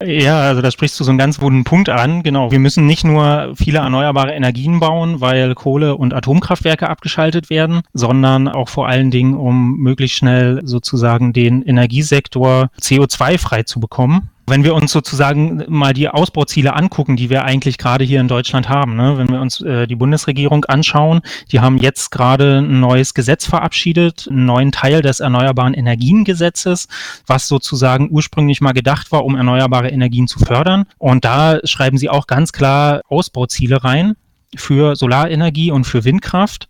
Ja, 0.02 0.40
also 0.40 0.60
da 0.60 0.70
sprichst 0.70 0.98
du 0.98 1.04
so 1.04 1.10
einen 1.10 1.18
ganz 1.18 1.38
guten 1.38 1.64
Punkt 1.64 1.88
an. 1.88 2.22
Genau. 2.22 2.50
Wir 2.50 2.58
müssen 2.58 2.84
nicht 2.84 3.04
nur 3.04 3.52
viele 3.54 3.78
erneuerbare 3.78 4.32
Energien 4.32 4.80
bauen, 4.80 5.20
weil 5.20 5.54
Kohle- 5.54 5.96
und 5.96 6.12
Atomkraftwerke 6.12 6.90
abgeschaltet 6.90 7.48
werden, 7.48 7.82
sondern 7.92 8.48
auch 8.48 8.68
vor 8.68 8.88
allen 8.88 9.10
Dingen, 9.10 9.34
um 9.34 9.76
möglichst 9.78 10.16
schnell 10.16 10.60
sozusagen 10.64 11.32
den 11.32 11.62
Energiesektor 11.62 12.70
CO2-frei 12.80 13.62
zu 13.62 13.78
bekommen. 13.80 14.30
Wenn 14.46 14.62
wir 14.62 14.74
uns 14.74 14.92
sozusagen 14.92 15.64
mal 15.68 15.94
die 15.94 16.08
Ausbauziele 16.08 16.74
angucken, 16.74 17.16
die 17.16 17.30
wir 17.30 17.44
eigentlich 17.44 17.78
gerade 17.78 18.04
hier 18.04 18.20
in 18.20 18.28
Deutschland 18.28 18.68
haben, 18.68 18.94
ne? 18.94 19.16
wenn 19.16 19.28
wir 19.28 19.40
uns 19.40 19.62
äh, 19.62 19.86
die 19.86 19.96
Bundesregierung 19.96 20.66
anschauen, 20.66 21.22
die 21.50 21.60
haben 21.60 21.78
jetzt 21.78 22.10
gerade 22.10 22.58
ein 22.58 22.80
neues 22.80 23.14
Gesetz 23.14 23.46
verabschiedet, 23.46 24.28
einen 24.28 24.44
neuen 24.44 24.70
Teil 24.70 25.00
des 25.00 25.20
Erneuerbaren 25.20 25.72
Energiengesetzes, 25.72 26.88
was 27.26 27.48
sozusagen 27.48 28.10
ursprünglich 28.10 28.60
mal 28.60 28.72
gedacht 28.72 29.12
war, 29.12 29.24
um 29.24 29.34
erneuerbare 29.34 29.88
Energien 29.88 30.28
zu 30.28 30.38
fördern. 30.38 30.84
Und 30.98 31.24
da 31.24 31.58
schreiben 31.64 31.96
sie 31.96 32.10
auch 32.10 32.26
ganz 32.26 32.52
klar 32.52 33.00
Ausbauziele 33.08 33.82
rein 33.82 34.14
für 34.54 34.94
Solarenergie 34.94 35.70
und 35.70 35.84
für 35.84 36.04
Windkraft 36.04 36.68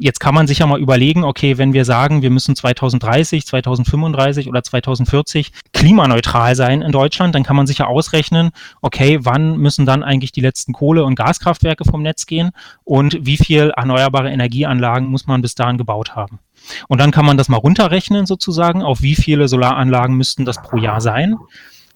jetzt 0.00 0.20
kann 0.20 0.34
man 0.34 0.46
sich 0.46 0.58
ja 0.58 0.66
mal 0.66 0.80
überlegen, 0.80 1.24
okay, 1.24 1.58
wenn 1.58 1.72
wir 1.72 1.84
sagen, 1.84 2.22
wir 2.22 2.30
müssen 2.30 2.56
2030, 2.56 3.46
2035 3.46 4.48
oder 4.48 4.62
2040 4.62 5.52
klimaneutral 5.72 6.54
sein 6.54 6.82
in 6.82 6.92
Deutschland, 6.92 7.34
dann 7.34 7.42
kann 7.42 7.56
man 7.56 7.66
sich 7.66 7.78
ja 7.78 7.86
ausrechnen, 7.86 8.50
okay, 8.82 9.18
wann 9.22 9.58
müssen 9.58 9.86
dann 9.86 10.02
eigentlich 10.02 10.32
die 10.32 10.40
letzten 10.40 10.72
Kohle- 10.72 11.04
und 11.04 11.14
Gaskraftwerke 11.14 11.84
vom 11.84 12.02
Netz 12.02 12.26
gehen 12.26 12.50
und 12.84 13.18
wie 13.20 13.36
viel 13.36 13.72
erneuerbare 13.76 14.30
Energieanlagen 14.30 15.08
muss 15.08 15.26
man 15.26 15.42
bis 15.42 15.54
dahin 15.54 15.78
gebaut 15.78 16.14
haben. 16.14 16.38
Und 16.88 17.00
dann 17.00 17.10
kann 17.10 17.26
man 17.26 17.36
das 17.36 17.48
mal 17.48 17.58
runterrechnen 17.58 18.26
sozusagen, 18.26 18.82
auf 18.82 19.02
wie 19.02 19.14
viele 19.14 19.48
Solaranlagen 19.48 20.16
müssten 20.16 20.44
das 20.44 20.62
pro 20.62 20.78
Jahr 20.78 21.00
sein. 21.00 21.36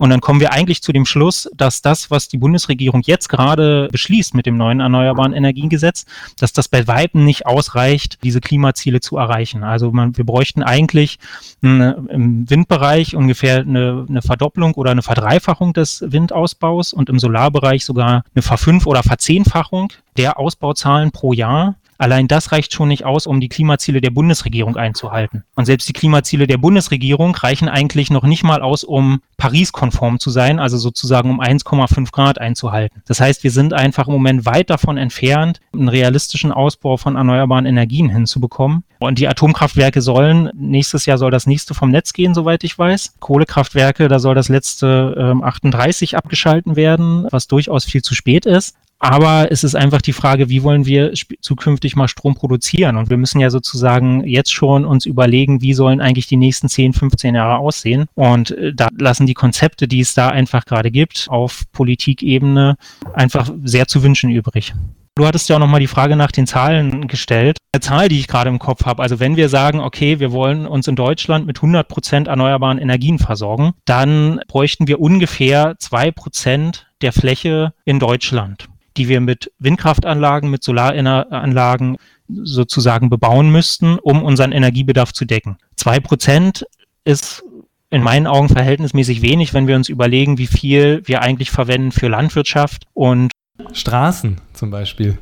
Und 0.01 0.09
dann 0.09 0.23
kommen 0.23 0.41
wir 0.41 0.55
eigentlich 0.55 0.83
zu 0.83 0.95
dem 0.95 1.05
Schluss, 1.05 1.47
dass 1.55 1.83
das, 1.83 2.11
was 2.11 2.27
die 2.27 2.39
Bundesregierung 2.39 3.03
jetzt 3.05 3.29
gerade 3.29 3.87
beschließt 3.93 4.35
mit 4.35 4.47
dem 4.47 4.57
neuen 4.57 4.81
Erneuerbaren 4.81 5.35
Energiengesetz, 5.35 6.07
dass 6.39 6.55
das 6.55 6.69
bei 6.69 6.89
Weitem 6.89 7.27
nicht 7.27 7.45
ausreicht, 7.45 8.17
diese 8.25 8.41
Klimaziele 8.41 9.01
zu 9.01 9.19
erreichen. 9.19 9.63
Also 9.63 9.93
man, 9.93 10.17
wir 10.17 10.25
bräuchten 10.25 10.63
eigentlich 10.63 11.19
eine, 11.61 12.03
im 12.09 12.49
Windbereich 12.49 13.15
ungefähr 13.15 13.59
eine, 13.59 14.07
eine 14.09 14.23
Verdopplung 14.23 14.73
oder 14.73 14.91
eine 14.91 15.03
Verdreifachung 15.03 15.75
des 15.75 16.03
Windausbaus 16.07 16.95
und 16.95 17.11
im 17.11 17.19
Solarbereich 17.19 17.85
sogar 17.85 18.25
eine 18.35 18.41
Verfünf- 18.41 18.87
oder 18.87 19.03
Verzehnfachung 19.03 19.93
der 20.17 20.39
Ausbauzahlen 20.39 21.11
pro 21.11 21.35
Jahr. 21.35 21.75
Allein 22.01 22.29
das 22.29 22.51
reicht 22.51 22.73
schon 22.73 22.89
nicht 22.89 23.05
aus, 23.05 23.27
um 23.27 23.43
die 23.43 23.51
Klimaziele 23.51 24.01
der 24.01 24.09
Bundesregierung 24.09 24.79
einzuhalten. 24.79 25.45
Und 25.55 25.67
selbst 25.67 25.87
die 25.87 25.93
Klimaziele 25.93 26.47
der 26.47 26.57
Bundesregierung 26.57 27.35
reichen 27.35 27.69
eigentlich 27.69 28.09
noch 28.09 28.25
nicht 28.25 28.43
mal 28.43 28.63
aus, 28.63 28.85
um 28.85 29.21
Paris-konform 29.37 30.19
zu 30.19 30.31
sein, 30.31 30.59
also 30.59 30.79
sozusagen 30.79 31.29
um 31.29 31.43
1,5 31.43 32.11
Grad 32.11 32.41
einzuhalten. 32.41 33.03
Das 33.07 33.21
heißt, 33.21 33.45
wir 33.45 33.51
sind 33.51 33.75
einfach 33.75 34.07
im 34.07 34.15
Moment 34.15 34.47
weit 34.47 34.71
davon 34.71 34.97
entfernt, 34.97 35.61
einen 35.75 35.89
realistischen 35.91 36.53
Ausbau 36.53 36.97
von 36.97 37.17
erneuerbaren 37.17 37.67
Energien 37.67 38.09
hinzubekommen. 38.09 38.83
Und 38.99 39.19
die 39.19 39.29
Atomkraftwerke 39.29 40.01
sollen, 40.01 40.49
nächstes 40.55 41.05
Jahr 41.05 41.19
soll 41.19 41.31
das 41.31 41.47
nächste 41.47 41.75
vom 41.75 41.91
Netz 41.91 42.15
gehen, 42.15 42.33
soweit 42.33 42.65
ich 42.65 42.79
weiß. 42.79 43.17
Kohlekraftwerke, 43.21 44.09
da 44.09 44.21
soll 44.21 44.35
das 44.35 44.49
letzte 44.49 45.15
ähm, 45.19 45.43
38 45.43 46.17
abgeschalten 46.17 46.77
werden, 46.77 47.27
was 47.31 47.47
durchaus 47.47 47.85
viel 47.85 48.01
zu 48.01 48.15
spät 48.15 48.47
ist. 48.47 48.75
Aber 49.01 49.51
es 49.51 49.65
ist 49.65 49.75
einfach 49.75 50.03
die 50.03 50.13
Frage, 50.13 50.51
wie 50.51 50.63
wollen 50.63 50.85
wir 50.85 51.13
zukünftig 51.41 51.97
mal 51.97 52.07
Strom 52.07 52.35
produzieren? 52.35 52.99
Und 52.99 53.09
wir 53.09 53.17
müssen 53.17 53.41
ja 53.41 53.49
sozusagen 53.49 54.27
jetzt 54.27 54.53
schon 54.53 54.85
uns 54.85 55.07
überlegen, 55.07 55.63
wie 55.63 55.73
sollen 55.73 56.03
eigentlich 56.03 56.27
die 56.27 56.37
nächsten 56.37 56.69
10, 56.69 56.93
15 56.93 57.35
Jahre 57.35 57.59
aussehen? 57.59 58.07
Und 58.15 58.51
äh, 58.53 58.75
da 58.75 58.89
lassen 58.99 59.27
die 59.27 59.35
Konzepte, 59.35 59.89
die 59.89 60.01
es 60.01 60.13
da 60.13 60.29
einfach 60.29 60.67
gerade 60.67 60.91
gibt, 60.91 61.27
auf 61.31 61.65
Politikebene 61.73 62.77
einfach 63.15 63.51
sehr 63.65 63.89
zu 63.89 64.03
wünschen 64.03 64.31
übrig. 64.31 64.75
Du 65.17 65.27
hattest 65.27 65.51
ja 65.51 65.57
auch 65.57 65.61
nochmal 65.61 65.81
die 65.81 65.87
Frage 65.87 66.17
nach 66.17 66.33
den 66.33 66.47
Zahlen 66.47 67.07
gestellt. 67.07 67.59
Eine 67.75 67.81
Zahl, 67.83 68.09
die 68.09 68.19
ich 68.19 68.27
gerade 68.27 68.49
im 68.49 68.59
Kopf 68.59 68.87
habe. 68.87 69.03
Also 69.03 69.21
wenn 69.21 69.37
wir 69.37 69.51
sagen, 69.51 69.79
okay, 69.81 70.19
wir 70.19 70.33
wollen 70.33 70.67
uns 70.67 70.89
in 70.89 70.97
Deutschland 70.97 71.47
mit 71.47 71.59
100 71.59 71.89
Prozent 71.89 72.27
erneuerbaren 72.27 72.79
Energien 72.79 73.19
versorgen, 73.19 73.73
dann 73.85 74.41
bräuchten 74.49 74.89
wir 74.89 74.99
ungefähr 74.99 75.75
zwei 75.79 76.11
Prozent 76.11 76.87
der 77.03 77.13
Fläche 77.13 77.75
in 77.85 77.99
Deutschland, 77.99 78.70
die 78.97 79.09
wir 79.09 79.21
mit 79.21 79.53
Windkraftanlagen, 79.59 80.51
mit 80.51 80.63
Solaranlagen 80.63 81.97
sozusagen 82.29 83.11
bebauen 83.11 83.51
müssten, 83.51 83.99
um 83.99 84.23
unseren 84.23 84.53
Energiebedarf 84.53 85.13
zu 85.13 85.25
decken. 85.25 85.57
Zwei 85.77 86.01
Prozent 86.01 86.67
ist 87.05 87.43
in 87.91 88.03
meinen 88.03 88.27
Augen 88.27 88.49
verhältnismäßig 88.49 89.21
wenig, 89.23 89.53
wenn 89.53 89.67
wir 89.67 89.77
uns 89.77 89.89
überlegen, 89.89 90.39
wie 90.39 90.47
viel 90.47 91.03
wir 91.05 91.23
eigentlich 91.23 91.51
verwenden 91.51 91.91
für 91.91 92.09
Landwirtschaft 92.09 92.85
und 92.95 93.33
Straßen 93.73 94.41
zum 94.53 94.71
Beispiel. 94.71 95.19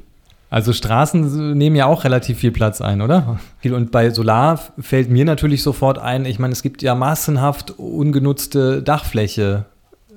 Also 0.50 0.72
Straßen 0.72 1.56
nehmen 1.56 1.76
ja 1.76 1.86
auch 1.86 2.04
relativ 2.04 2.38
viel 2.38 2.52
Platz 2.52 2.80
ein, 2.80 3.02
oder? 3.02 3.38
Und 3.64 3.90
bei 3.90 4.10
Solar 4.10 4.58
fällt 4.78 5.10
mir 5.10 5.24
natürlich 5.24 5.62
sofort 5.62 5.98
ein, 5.98 6.24
ich 6.24 6.38
meine, 6.38 6.52
es 6.52 6.62
gibt 6.62 6.82
ja 6.82 6.94
massenhaft 6.94 7.72
ungenutzte 7.78 8.82
Dachfläche 8.82 9.66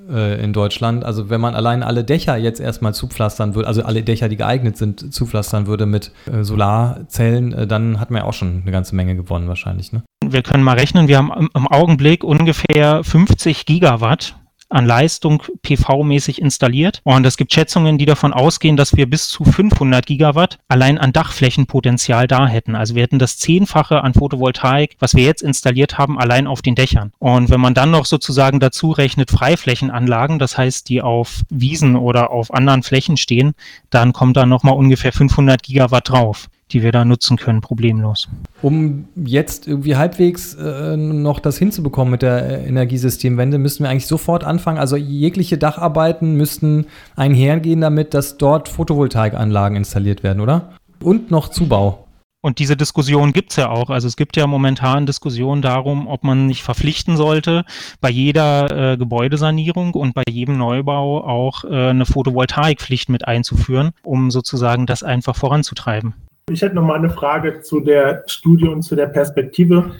äh, 0.09 0.43
in 0.43 0.53
Deutschland. 0.53 1.03
Also 1.03 1.29
wenn 1.29 1.41
man 1.41 1.55
allein 1.55 1.83
alle 1.83 2.03
Dächer 2.03 2.37
jetzt 2.37 2.59
erstmal 2.59 2.93
zupflastern 2.93 3.55
würde, 3.55 3.67
also 3.67 3.83
alle 3.83 4.03
Dächer, 4.03 4.29
die 4.29 4.37
geeignet 4.37 4.77
sind, 4.77 5.13
zupflastern 5.13 5.67
würde 5.67 5.85
mit 5.85 6.11
äh, 6.31 6.43
Solarzellen, 6.43 7.53
äh, 7.53 7.67
dann 7.67 7.99
hat 7.99 8.11
man 8.11 8.21
ja 8.21 8.27
auch 8.27 8.33
schon 8.33 8.61
eine 8.61 8.71
ganze 8.71 8.95
Menge 8.95 9.15
gewonnen 9.15 9.47
wahrscheinlich. 9.47 9.91
Ne? 9.91 10.03
Wir 10.25 10.43
können 10.43 10.63
mal 10.63 10.77
rechnen, 10.77 11.07
wir 11.07 11.17
haben 11.17 11.49
im 11.53 11.67
Augenblick 11.67 12.23
ungefähr 12.23 13.03
50 13.03 13.65
Gigawatt 13.65 14.35
an 14.71 14.85
Leistung 14.85 15.43
PV-mäßig 15.63 16.39
installiert. 16.39 17.01
Und 17.03 17.25
es 17.25 17.37
gibt 17.37 17.53
Schätzungen, 17.53 17.97
die 17.97 18.05
davon 18.05 18.33
ausgehen, 18.33 18.77
dass 18.77 18.95
wir 18.95 19.09
bis 19.09 19.27
zu 19.27 19.43
500 19.43 20.05
Gigawatt 20.05 20.59
allein 20.67 20.97
an 20.97 21.13
Dachflächenpotenzial 21.13 22.27
da 22.27 22.47
hätten. 22.47 22.75
Also 22.75 22.95
wir 22.95 23.03
hätten 23.03 23.19
das 23.19 23.37
Zehnfache 23.37 24.03
an 24.03 24.13
Photovoltaik, 24.13 24.95
was 24.99 25.15
wir 25.15 25.23
jetzt 25.23 25.43
installiert 25.43 25.97
haben, 25.97 26.19
allein 26.19 26.47
auf 26.47 26.61
den 26.61 26.75
Dächern. 26.75 27.11
Und 27.19 27.49
wenn 27.49 27.61
man 27.61 27.73
dann 27.73 27.91
noch 27.91 28.05
sozusagen 28.05 28.59
dazu 28.59 28.91
rechnet 28.91 29.31
Freiflächenanlagen, 29.31 30.39
das 30.39 30.57
heißt, 30.57 30.89
die 30.89 31.01
auf 31.01 31.41
Wiesen 31.49 31.95
oder 31.95 32.31
auf 32.31 32.53
anderen 32.53 32.83
Flächen 32.83 33.17
stehen, 33.17 33.53
dann 33.89 34.13
kommt 34.13 34.37
da 34.37 34.45
nochmal 34.45 34.75
ungefähr 34.75 35.13
500 35.13 35.61
Gigawatt 35.63 36.09
drauf 36.09 36.49
die 36.73 36.83
wir 36.83 36.91
da 36.91 37.05
nutzen 37.05 37.37
können, 37.37 37.61
problemlos. 37.61 38.29
Um 38.61 39.05
jetzt 39.15 39.67
irgendwie 39.67 39.95
halbwegs 39.95 40.55
äh, 40.55 40.97
noch 40.97 41.39
das 41.39 41.57
hinzubekommen 41.57 42.11
mit 42.11 42.21
der 42.21 42.63
äh, 42.63 42.67
Energiesystemwende, 42.67 43.57
müssen 43.57 43.83
wir 43.83 43.89
eigentlich 43.89 44.07
sofort 44.07 44.43
anfangen. 44.43 44.77
Also 44.77 44.95
jegliche 44.95 45.57
Dacharbeiten 45.57 46.35
müssten 46.35 46.85
einhergehen 47.15 47.81
damit, 47.81 48.13
dass 48.13 48.37
dort 48.37 48.69
Photovoltaikanlagen 48.69 49.77
installiert 49.77 50.23
werden, 50.23 50.39
oder? 50.39 50.73
Und 51.01 51.31
noch 51.31 51.49
Zubau. 51.49 52.05
Und 52.43 52.57
diese 52.57 52.75
Diskussion 52.75 53.33
gibt's 53.33 53.55
ja 53.55 53.69
auch. 53.69 53.91
Also 53.91 54.07
es 54.07 54.17
gibt 54.17 54.35
ja 54.35 54.47
momentan 54.47 55.05
Diskussionen 55.05 55.61
darum, 55.61 56.07
ob 56.07 56.23
man 56.23 56.47
nicht 56.47 56.63
verpflichten 56.63 57.15
sollte, 57.15 57.65
bei 58.01 58.09
jeder 58.09 58.93
äh, 58.93 58.97
Gebäudesanierung 58.97 59.93
und 59.93 60.15
bei 60.15 60.23
jedem 60.27 60.57
Neubau 60.57 61.23
auch 61.23 61.63
äh, 61.63 61.89
eine 61.89 62.07
Photovoltaikpflicht 62.07 63.09
mit 63.09 63.27
einzuführen, 63.27 63.91
um 64.03 64.31
sozusagen 64.31 64.87
das 64.87 65.03
einfach 65.03 65.35
voranzutreiben. 65.35 66.15
Ich 66.49 66.61
hätte 66.61 66.75
noch 66.75 66.85
mal 66.85 66.95
eine 66.95 67.09
Frage 67.09 67.61
zu 67.61 67.79
der 67.79 68.23
Studie 68.27 68.67
und 68.67 68.81
zu 68.81 68.95
der 68.95 69.07
Perspektive. 69.07 69.91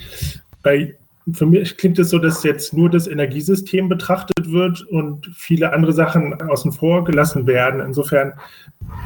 Bei, 0.64 0.96
für 1.34 1.46
mich 1.46 1.78
klingt 1.78 2.00
es 2.00 2.10
so, 2.10 2.20
dass 2.20 2.44
jetzt 2.44 2.74
nur 2.74 2.90
das 2.90 3.08
Energiesystem 3.08 3.88
betrachtet 3.88 4.52
wird 4.52 4.82
und 4.88 5.30
viele 5.36 5.72
andere 5.72 5.94
Sachen 5.94 6.42
außen 6.42 6.72
vor 6.72 7.04
gelassen 7.04 7.48
werden. 7.48 7.80
Insofern 7.80 8.34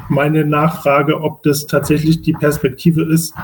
meine 0.08 0.44
Nachfrage, 0.44 1.20
ob 1.20 1.42
das 1.42 1.66
tatsächlich 1.66 2.22
die 2.22 2.32
Perspektive 2.32 3.02
ist, 3.02 3.34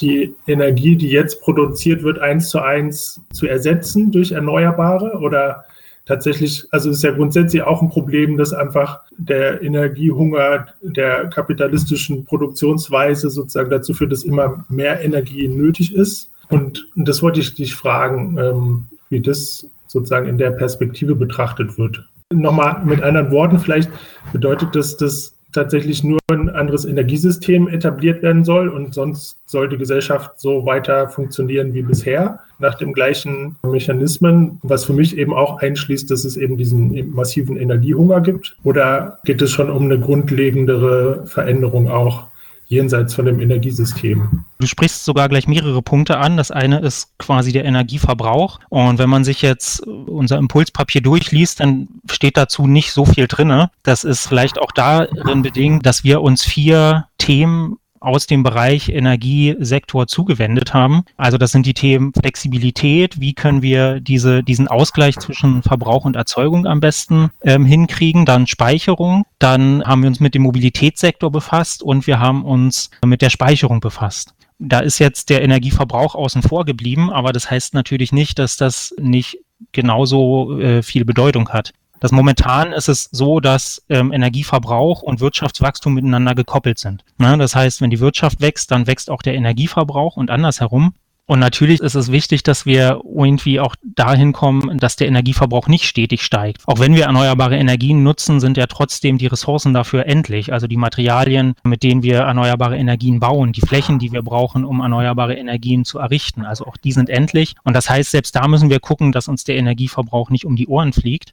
die 0.00 0.34
Energie, 0.46 0.96
die 0.96 1.10
jetzt 1.10 1.42
produziert 1.42 2.02
wird, 2.02 2.18
eins 2.18 2.48
zu 2.48 2.60
eins 2.60 3.20
zu 3.32 3.46
ersetzen 3.46 4.10
durch 4.10 4.32
Erneuerbare 4.32 5.18
oder 5.18 5.64
tatsächlich, 6.12 6.66
also 6.70 6.90
es 6.90 6.98
ist 6.98 7.04
ja 7.04 7.12
grundsätzlich 7.12 7.62
auch 7.62 7.80
ein 7.80 7.88
Problem, 7.88 8.36
dass 8.36 8.52
einfach 8.52 9.00
der 9.16 9.62
Energiehunger 9.62 10.66
der 10.82 11.28
kapitalistischen 11.28 12.24
Produktionsweise 12.24 13.30
sozusagen 13.30 13.70
dazu 13.70 13.94
führt, 13.94 14.12
dass 14.12 14.24
immer 14.24 14.66
mehr 14.68 15.00
Energie 15.00 15.48
nötig 15.48 15.94
ist. 15.94 16.30
Und 16.50 16.86
das 16.96 17.22
wollte 17.22 17.40
ich 17.40 17.54
dich 17.54 17.74
fragen, 17.74 18.36
ähm, 18.36 18.84
wie 19.08 19.20
das 19.20 19.66
sozusagen 19.86 20.28
in 20.28 20.36
der 20.36 20.50
Perspektive 20.50 21.14
betrachtet 21.14 21.78
wird. 21.78 22.06
Nochmal 22.30 22.82
mit 22.84 23.02
anderen 23.02 23.30
Worten, 23.30 23.58
vielleicht 23.58 23.90
bedeutet 24.34 24.76
das, 24.76 24.98
dass 24.98 25.34
tatsächlich 25.52 26.02
nur 26.02 26.18
ein 26.30 26.48
anderes 26.48 26.84
Energiesystem 26.84 27.68
etabliert 27.68 28.22
werden 28.22 28.44
soll 28.44 28.68
und 28.68 28.94
sonst 28.94 29.38
soll 29.46 29.68
die 29.68 29.76
Gesellschaft 29.76 30.40
so 30.40 30.64
weiter 30.66 31.08
funktionieren 31.08 31.74
wie 31.74 31.82
bisher, 31.82 32.40
nach 32.58 32.74
dem 32.76 32.92
gleichen 32.92 33.56
Mechanismen, 33.62 34.58
was 34.62 34.84
für 34.84 34.92
mich 34.92 35.18
eben 35.18 35.34
auch 35.34 35.60
einschließt, 35.60 36.10
dass 36.10 36.24
es 36.24 36.36
eben 36.36 36.56
diesen 36.56 37.14
massiven 37.14 37.56
Energiehunger 37.56 38.20
gibt? 38.20 38.56
Oder 38.64 39.18
geht 39.24 39.42
es 39.42 39.50
schon 39.50 39.70
um 39.70 39.84
eine 39.84 39.98
grundlegendere 39.98 41.26
Veränderung 41.26 41.88
auch 41.88 42.31
jenseits 42.72 43.14
von 43.14 43.26
dem 43.26 43.38
Energiesystem. 43.40 44.44
Du 44.58 44.66
sprichst 44.66 45.04
sogar 45.04 45.28
gleich 45.28 45.46
mehrere 45.46 45.82
Punkte 45.82 46.18
an. 46.18 46.36
Das 46.36 46.50
eine 46.50 46.80
ist 46.80 47.16
quasi 47.18 47.52
der 47.52 47.64
Energieverbrauch. 47.64 48.58
Und 48.68 48.98
wenn 48.98 49.10
man 49.10 49.24
sich 49.24 49.42
jetzt 49.42 49.86
unser 49.86 50.38
Impulspapier 50.38 51.02
durchliest, 51.02 51.60
dann 51.60 51.88
steht 52.10 52.36
dazu 52.36 52.66
nicht 52.66 52.92
so 52.92 53.04
viel 53.04 53.28
drinne. 53.28 53.70
Das 53.82 54.04
ist 54.04 54.26
vielleicht 54.26 54.58
auch 54.58 54.72
darin 54.72 55.42
bedingt, 55.42 55.86
dass 55.86 56.02
wir 56.02 56.22
uns 56.22 56.42
vier 56.42 57.06
Themen 57.18 57.76
aus 58.02 58.26
dem 58.26 58.42
Bereich 58.42 58.88
Energiesektor 58.88 60.06
zugewendet 60.06 60.74
haben. 60.74 61.04
Also 61.16 61.38
das 61.38 61.52
sind 61.52 61.66
die 61.66 61.74
Themen 61.74 62.12
Flexibilität, 62.12 63.20
wie 63.20 63.34
können 63.34 63.62
wir 63.62 64.00
diese, 64.00 64.42
diesen 64.42 64.68
Ausgleich 64.68 65.18
zwischen 65.18 65.62
Verbrauch 65.62 66.04
und 66.04 66.16
Erzeugung 66.16 66.66
am 66.66 66.80
besten 66.80 67.30
ähm, 67.42 67.64
hinkriegen, 67.64 68.24
dann 68.24 68.46
Speicherung, 68.46 69.24
dann 69.38 69.84
haben 69.84 70.02
wir 70.02 70.08
uns 70.08 70.20
mit 70.20 70.34
dem 70.34 70.42
Mobilitätssektor 70.42 71.30
befasst 71.30 71.82
und 71.82 72.06
wir 72.06 72.18
haben 72.18 72.44
uns 72.44 72.90
mit 73.04 73.22
der 73.22 73.30
Speicherung 73.30 73.80
befasst. 73.80 74.34
Da 74.58 74.80
ist 74.80 74.98
jetzt 74.98 75.30
der 75.30 75.42
Energieverbrauch 75.42 76.14
außen 76.14 76.42
vor 76.42 76.64
geblieben, 76.64 77.10
aber 77.10 77.32
das 77.32 77.50
heißt 77.50 77.74
natürlich 77.74 78.12
nicht, 78.12 78.38
dass 78.38 78.56
das 78.56 78.94
nicht 79.00 79.38
genauso 79.72 80.58
äh, 80.58 80.82
viel 80.82 81.04
Bedeutung 81.04 81.48
hat. 81.50 81.72
Das 82.02 82.10
momentan 82.10 82.72
ist 82.72 82.88
es 82.88 83.08
so, 83.12 83.38
dass 83.38 83.80
ähm, 83.88 84.12
Energieverbrauch 84.12 85.02
und 85.02 85.20
Wirtschaftswachstum 85.20 85.94
miteinander 85.94 86.34
gekoppelt 86.34 86.80
sind. 86.80 87.04
Ne? 87.18 87.38
Das 87.38 87.54
heißt, 87.54 87.80
wenn 87.80 87.90
die 87.90 88.00
Wirtschaft 88.00 88.40
wächst, 88.40 88.72
dann 88.72 88.88
wächst 88.88 89.08
auch 89.08 89.22
der 89.22 89.34
Energieverbrauch 89.34 90.16
und 90.16 90.28
andersherum. 90.28 90.94
Und 91.26 91.38
natürlich 91.38 91.78
ist 91.78 91.94
es 91.94 92.10
wichtig, 92.10 92.42
dass 92.42 92.66
wir 92.66 93.00
irgendwie 93.04 93.60
auch 93.60 93.76
dahin 93.84 94.32
kommen, 94.32 94.78
dass 94.78 94.96
der 94.96 95.06
Energieverbrauch 95.06 95.68
nicht 95.68 95.84
stetig 95.84 96.22
steigt. 96.22 96.62
Auch 96.66 96.80
wenn 96.80 96.96
wir 96.96 97.04
erneuerbare 97.04 97.56
Energien 97.56 98.02
nutzen, 98.02 98.40
sind 98.40 98.56
ja 98.56 98.66
trotzdem 98.66 99.16
die 99.16 99.28
Ressourcen 99.28 99.72
dafür 99.72 100.06
endlich. 100.06 100.52
Also 100.52 100.66
die 100.66 100.76
Materialien, 100.76 101.54
mit 101.62 101.84
denen 101.84 102.02
wir 102.02 102.22
erneuerbare 102.22 102.76
Energien 102.76 103.20
bauen, 103.20 103.52
die 103.52 103.60
Flächen, 103.60 104.00
die 104.00 104.10
wir 104.10 104.22
brauchen, 104.22 104.64
um 104.64 104.80
erneuerbare 104.80 105.36
Energien 105.36 105.84
zu 105.84 106.00
errichten. 106.00 106.44
Also 106.44 106.66
auch 106.66 106.76
die 106.76 106.90
sind 106.90 107.08
endlich. 107.08 107.54
Und 107.62 107.76
das 107.76 107.88
heißt, 107.88 108.10
selbst 108.10 108.34
da 108.34 108.48
müssen 108.48 108.70
wir 108.70 108.80
gucken, 108.80 109.12
dass 109.12 109.28
uns 109.28 109.44
der 109.44 109.54
Energieverbrauch 109.54 110.30
nicht 110.30 110.44
um 110.44 110.56
die 110.56 110.66
Ohren 110.66 110.92
fliegt. 110.92 111.32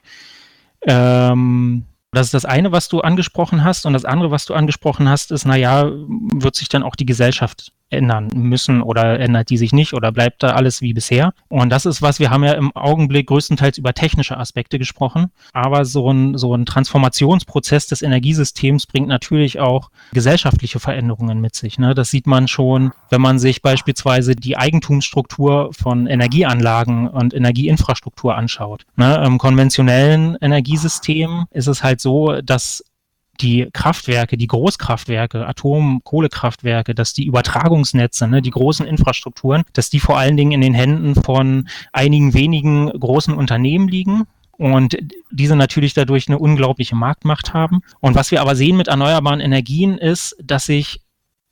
Ähm, 0.84 1.86
das 2.12 2.28
ist 2.28 2.34
das 2.34 2.46
eine, 2.46 2.72
was 2.72 2.90
du 2.90 3.02
angesprochen 3.02 3.64
hast. 3.64 3.86
Und 3.86 3.94
das 3.94 4.06
andere, 4.06 4.32
was 4.32 4.46
du 4.46 4.54
angesprochen 4.54 5.08
hast, 5.08 5.32
ist, 5.32 5.46
naja, 5.46 5.90
wird 5.92 6.56
sich 6.56 6.70
dann 6.70 6.84
auch 6.84 6.96
die 6.96 7.06
Gesellschaft 7.06 7.72
ändern 7.90 8.30
müssen 8.34 8.82
oder 8.82 9.20
ändert 9.20 9.50
die 9.50 9.58
sich 9.58 9.74
nicht 9.74 9.94
oder 9.94 10.12
bleibt 10.12 10.44
da 10.44 10.52
alles 10.52 10.82
wie 10.82 10.94
bisher? 10.94 11.34
Und 11.48 11.70
das 11.70 11.86
ist 11.86 12.02
was, 12.02 12.20
wir 12.20 12.30
haben 12.30 12.44
ja 12.44 12.54
im 12.54 12.76
Augenblick 12.76 13.28
größtenteils 13.28 13.78
über 13.78 13.94
technische 13.94 14.38
Aspekte 14.38 14.80
gesprochen, 14.80 15.32
aber 15.54 15.86
so 15.86 16.12
ein, 16.12 16.38
so 16.38 16.56
ein 16.56 16.66
Transformationsprozess 16.66 17.88
des 17.88 18.02
Energiesystems 18.02 18.86
bringt 18.86 19.08
natürlich 19.08 19.60
auch 19.60 19.90
gesellschaftliche 20.14 20.80
Veränderungen 20.80 21.42
mit 21.42 21.56
sich. 21.56 21.80
Ne? 21.80 21.94
Das 21.94 22.12
sieht 22.12 22.28
man 22.28 22.48
schon, 22.48 22.92
wenn 23.10 23.22
man 23.22 23.40
sich 23.40 23.62
beispielsweise 23.62 24.36
die 24.36 24.58
Eigentumsstruktur 24.58 25.72
von 25.74 26.08
Energieanlagen 26.08 27.08
und 27.08 27.34
Energieinfrastruktur 27.34 28.36
anschaut. 28.36 28.86
Ne? 28.96 29.24
Im 29.26 29.38
konventionellen 29.38 30.38
Energiesystem 30.42 31.46
ist 31.52 31.68
es 31.68 31.84
halt 31.84 32.02
so, 32.02 32.42
dass 32.42 32.84
die 33.42 33.70
Kraftwerke, 33.72 34.38
die 34.38 34.48
Großkraftwerke, 34.48 35.48
Atom-, 35.48 36.02
Kohlekraftwerke, 36.04 36.96
dass 36.96 37.14
die 37.14 37.26
Übertragungsnetze, 37.26 38.28
ne, 38.28 38.42
die 38.42 38.50
großen 38.50 38.86
Infrastrukturen, 38.86 39.64
dass 39.74 39.90
die 39.90 40.00
vor 40.00 40.18
allen 40.18 40.38
Dingen 40.38 40.52
in 40.52 40.62
den 40.62 40.74
Händen 40.74 41.16
von 41.16 41.68
einigen 41.94 42.34
wenigen 42.34 42.90
großen 42.90 43.34
Unternehmen 43.34 43.88
liegen 43.88 44.24
und 44.52 44.98
diese 45.32 45.56
natürlich 45.56 45.94
dadurch 45.94 46.28
eine 46.28 46.38
unglaubliche 46.38 46.96
Marktmacht 46.96 47.54
haben. 47.54 47.80
Und 48.02 48.16
was 48.16 48.32
wir 48.32 48.42
aber 48.42 48.56
sehen 48.56 48.78
mit 48.78 48.90
erneuerbaren 48.90 49.40
Energien 49.40 49.98
ist, 49.98 50.36
dass 50.44 50.66
sich 50.66 51.02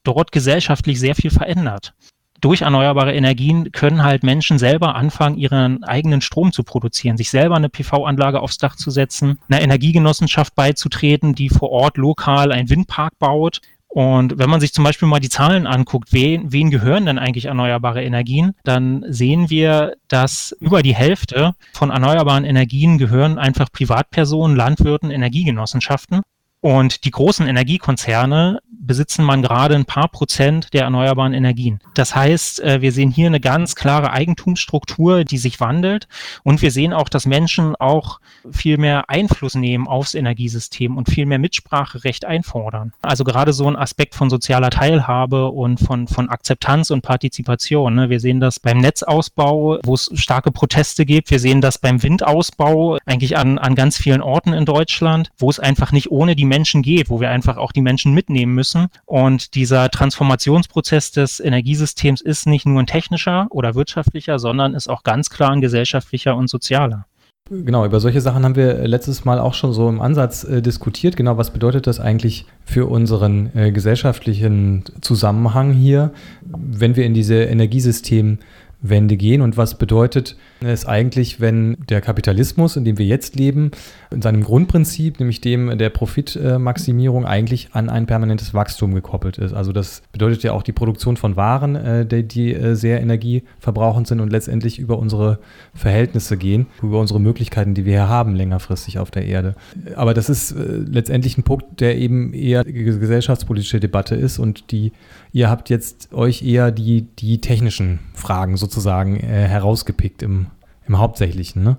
dort 0.03 0.31
gesellschaftlich 0.31 0.99
sehr 0.99 1.15
viel 1.15 1.31
verändert 1.31 1.93
durch 2.41 2.61
erneuerbare 2.61 3.13
Energien 3.13 3.71
können 3.71 4.03
halt 4.03 4.23
Menschen 4.23 4.59
selber 4.59 4.95
anfangen, 4.95 5.37
ihren 5.37 5.83
eigenen 5.83 6.21
Strom 6.21 6.51
zu 6.51 6.63
produzieren, 6.63 7.17
sich 7.17 7.29
selber 7.29 7.55
eine 7.55 7.69
PV-Anlage 7.69 8.41
aufs 8.41 8.57
Dach 8.57 8.75
zu 8.75 8.91
setzen, 8.91 9.39
einer 9.49 9.61
Energiegenossenschaft 9.61 10.55
beizutreten, 10.55 11.35
die 11.35 11.49
vor 11.49 11.71
Ort 11.71 11.97
lokal 11.97 12.51
einen 12.51 12.69
Windpark 12.69 13.17
baut. 13.19 13.61
Und 13.87 14.37
wenn 14.37 14.49
man 14.49 14.59
sich 14.59 14.73
zum 14.73 14.83
Beispiel 14.83 15.07
mal 15.07 15.19
die 15.19 15.29
Zahlen 15.29 15.65
anguckt, 15.65 16.13
wen, 16.13 16.51
wen 16.51 16.69
gehören 16.69 17.05
denn 17.05 17.17
eigentlich 17.17 17.45
erneuerbare 17.45 18.03
Energien, 18.03 18.53
dann 18.63 19.03
sehen 19.07 19.49
wir, 19.49 19.95
dass 20.07 20.55
über 20.59 20.83
die 20.83 20.93
Hälfte 20.93 21.53
von 21.73 21.89
erneuerbaren 21.89 22.45
Energien 22.45 22.97
gehören 22.97 23.39
einfach 23.39 23.71
Privatpersonen, 23.71 24.55
Landwirten, 24.55 25.09
Energiegenossenschaften. 25.09 26.21
Und 26.61 27.05
die 27.05 27.11
großen 27.11 27.47
Energiekonzerne 27.47 28.59
besitzen 28.87 29.23
man 29.23 29.41
gerade 29.41 29.75
ein 29.75 29.85
paar 29.85 30.07
Prozent 30.07 30.73
der 30.73 30.83
erneuerbaren 30.83 31.33
Energien. 31.33 31.79
Das 31.93 32.15
heißt, 32.15 32.61
äh, 32.61 32.81
wir 32.81 32.91
sehen 32.91 33.11
hier 33.11 33.27
eine 33.27 33.39
ganz 33.39 33.75
klare 33.75 34.11
Eigentumsstruktur, 34.11 35.23
die 35.23 35.37
sich 35.37 35.59
wandelt. 35.59 36.07
Und 36.43 36.61
wir 36.61 36.71
sehen 36.71 36.93
auch, 36.93 37.09
dass 37.09 37.25
Menschen 37.25 37.75
auch 37.75 38.19
viel 38.49 38.77
mehr 38.77 39.09
Einfluss 39.09 39.55
nehmen 39.55 39.87
aufs 39.87 40.15
Energiesystem 40.15 40.97
und 40.97 41.09
viel 41.09 41.25
mehr 41.25 41.37
Mitspracherecht 41.37 42.25
einfordern. 42.25 42.93
Also 43.01 43.23
gerade 43.23 43.53
so 43.53 43.67
ein 43.67 43.75
Aspekt 43.75 44.15
von 44.15 44.29
sozialer 44.29 44.69
Teilhabe 44.69 45.49
und 45.49 45.79
von, 45.79 46.07
von 46.07 46.29
Akzeptanz 46.29 46.89
und 46.89 47.01
Partizipation. 47.01 47.93
Ne? 47.93 48.09
Wir 48.09 48.19
sehen 48.19 48.39
das 48.39 48.59
beim 48.59 48.79
Netzausbau, 48.79 49.79
wo 49.83 49.93
es 49.93 50.09
starke 50.13 50.51
Proteste 50.51 51.05
gibt. 51.05 51.29
Wir 51.29 51.39
sehen 51.39 51.61
das 51.61 51.77
beim 51.77 52.01
Windausbau, 52.01 52.97
eigentlich 53.05 53.37
an, 53.37 53.59
an 53.59 53.75
ganz 53.75 53.97
vielen 53.97 54.21
Orten 54.21 54.53
in 54.53 54.65
Deutschland, 54.65 55.29
wo 55.37 55.49
es 55.49 55.59
einfach 55.59 55.91
nicht 55.91 56.09
ohne 56.09 56.35
die 56.35 56.45
Menschen 56.47 56.81
geht, 56.81 57.09
wo 57.09 57.19
wir 57.19 57.29
einfach 57.29 57.57
auch 57.57 57.71
die 57.71 57.81
Menschen 57.81 58.13
mitnehmen 58.13 58.55
müssen. 58.55 58.87
Und 59.05 59.55
dieser 59.55 59.89
Transformationsprozess 59.89 61.11
des 61.11 61.39
Energiesystems 61.39 62.21
ist 62.21 62.47
nicht 62.47 62.65
nur 62.65 62.81
ein 62.81 62.87
technischer 62.87 63.47
oder 63.51 63.75
wirtschaftlicher, 63.75 64.39
sondern 64.39 64.73
ist 64.73 64.89
auch 64.89 65.03
ganz 65.03 65.29
klar 65.29 65.51
ein 65.51 65.61
gesellschaftlicher 65.61 66.35
und 66.35 66.49
sozialer. 66.49 67.05
Genau, 67.49 67.85
über 67.85 67.99
solche 68.01 68.19
Sachen 68.19 68.43
haben 68.43 68.55
wir 68.55 68.85
letztes 68.87 69.23
Mal 69.23 69.39
auch 69.39 69.53
schon 69.53 69.71
so 69.71 69.87
im 69.87 70.01
Ansatz 70.01 70.43
äh, 70.43 70.61
diskutiert. 70.61 71.15
Genau, 71.15 71.37
was 71.37 71.51
bedeutet 71.51 71.87
das 71.87 71.99
eigentlich 71.99 72.45
für 72.65 72.87
unseren 72.87 73.55
äh, 73.55 73.71
gesellschaftlichen 73.71 74.83
Zusammenhang 74.99 75.71
hier, 75.71 76.11
wenn 76.43 76.97
wir 76.97 77.05
in 77.05 77.13
diese 77.13 77.43
Energiesystem 77.43 78.39
Wende 78.81 79.17
gehen 79.17 79.41
und 79.41 79.57
was 79.57 79.77
bedeutet 79.77 80.35
es 80.61 80.85
eigentlich, 80.85 81.39
wenn 81.39 81.77
der 81.89 82.01
Kapitalismus, 82.01 82.75
in 82.75 82.85
dem 82.85 82.97
wir 82.97 83.05
jetzt 83.05 83.35
leben, 83.35 83.71
in 84.11 84.21
seinem 84.21 84.43
Grundprinzip, 84.43 85.19
nämlich 85.19 85.41
dem 85.41 85.77
der 85.77 85.89
Profitmaximierung, 85.89 87.25
eigentlich 87.25 87.69
an 87.73 87.89
ein 87.89 88.05
permanentes 88.05 88.53
Wachstum 88.53 88.93
gekoppelt 88.93 89.37
ist. 89.37 89.53
Also 89.53 89.71
das 89.71 90.01
bedeutet 90.11 90.43
ja 90.43 90.53
auch 90.53 90.63
die 90.63 90.71
Produktion 90.71 91.17
von 91.17 91.35
Waren, 91.35 91.75
äh, 91.75 92.23
die, 92.23 92.53
äh, 92.53 92.75
sehr 92.75 93.01
energieverbrauchend 93.01 94.07
sind 94.07 94.19
und 94.19 94.31
letztendlich 94.31 94.79
über 94.79 94.97
unsere 94.97 95.39
Verhältnisse 95.73 96.37
gehen, 96.37 96.67
über 96.81 96.99
unsere 96.99 97.19
Möglichkeiten, 97.19 97.73
die 97.73 97.85
wir 97.85 97.93
hier 97.93 98.09
haben, 98.09 98.35
längerfristig 98.35 98.99
auf 98.99 99.11
der 99.11 99.25
Erde. 99.25 99.55
Aber 99.95 100.13
das 100.13 100.29
ist 100.29 100.51
äh, 100.51 100.63
letztendlich 100.87 101.37
ein 101.37 101.43
Punkt, 101.43 101.79
der 101.79 101.97
eben 101.97 102.33
eher 102.33 102.63
gesellschaftspolitische 102.63 103.79
Debatte 103.79 104.15
ist 104.15 104.39
und 104.39 104.71
die 104.71 104.91
ihr 105.33 105.49
habt 105.49 105.69
jetzt 105.69 106.13
euch 106.13 106.41
eher 106.41 106.71
die, 106.71 107.03
die 107.03 107.41
technischen 107.41 107.99
Fragen 108.13 108.57
sozusagen 108.57 109.17
herausgepickt 109.17 110.23
im, 110.23 110.46
im 110.87 110.97
Hauptsächlichen, 110.97 111.63
ne? 111.63 111.77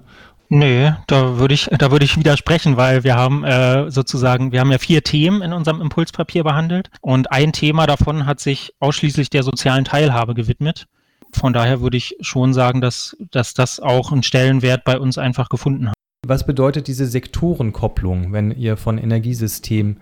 Nee, 0.50 0.94
da 1.06 1.38
würde 1.38 1.52
ich, 1.52 1.68
da 1.78 1.90
würde 1.90 2.06
ich 2.06 2.16
widersprechen, 2.16 2.78
weil 2.78 3.04
wir 3.04 3.16
haben 3.16 3.44
äh, 3.44 3.90
sozusagen, 3.90 4.50
wir 4.50 4.60
haben 4.60 4.72
ja 4.72 4.78
vier 4.78 5.04
Themen 5.04 5.42
in 5.42 5.52
unserem 5.52 5.82
Impulspapier 5.82 6.42
behandelt 6.42 6.88
und 7.02 7.30
ein 7.30 7.52
Thema 7.52 7.86
davon 7.86 8.24
hat 8.24 8.40
sich 8.40 8.72
ausschließlich 8.80 9.28
der 9.28 9.42
sozialen 9.42 9.84
Teilhabe 9.84 10.32
gewidmet. 10.34 10.86
Von 11.34 11.52
daher 11.52 11.82
würde 11.82 11.98
ich 11.98 12.16
schon 12.20 12.54
sagen, 12.54 12.80
dass, 12.80 13.14
dass 13.30 13.52
das 13.52 13.78
auch 13.78 14.10
einen 14.10 14.22
Stellenwert 14.22 14.84
bei 14.84 14.98
uns 14.98 15.18
einfach 15.18 15.50
gefunden 15.50 15.88
hat. 15.88 15.94
Was 16.26 16.46
bedeutet 16.46 16.88
diese 16.88 17.06
Sektorenkopplung, 17.06 18.32
wenn 18.32 18.50
ihr 18.50 18.78
von 18.78 18.96
Energiesystem 18.96 19.98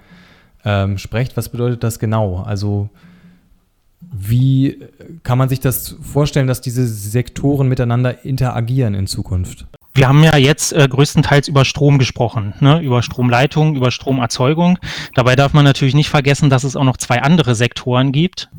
ähm, 0.64 0.98
sprecht? 0.98 1.36
Was 1.36 1.48
bedeutet 1.48 1.82
das 1.82 1.98
genau? 1.98 2.42
Also 2.42 2.88
wie 4.12 4.78
kann 5.22 5.38
man 5.38 5.48
sich 5.48 5.60
das 5.60 5.96
vorstellen, 6.00 6.46
dass 6.46 6.60
diese 6.60 6.86
Sektoren 6.86 7.68
miteinander 7.68 8.24
interagieren 8.24 8.94
in 8.94 9.06
Zukunft? 9.06 9.66
Wir 9.96 10.08
haben 10.08 10.22
ja 10.22 10.36
jetzt 10.36 10.74
äh, 10.74 10.86
größtenteils 10.86 11.48
über 11.48 11.64
Strom 11.64 11.98
gesprochen, 11.98 12.52
ne? 12.60 12.80
über 12.80 13.02
Stromleitung, 13.02 13.76
über 13.76 13.90
Stromerzeugung. 13.90 14.78
Dabei 15.14 15.36
darf 15.36 15.54
man 15.54 15.64
natürlich 15.64 15.94
nicht 15.94 16.10
vergessen, 16.10 16.50
dass 16.50 16.64
es 16.64 16.76
auch 16.76 16.84
noch 16.84 16.98
zwei 16.98 17.22
andere 17.22 17.54
Sektoren 17.54 18.12
gibt. 18.12 18.50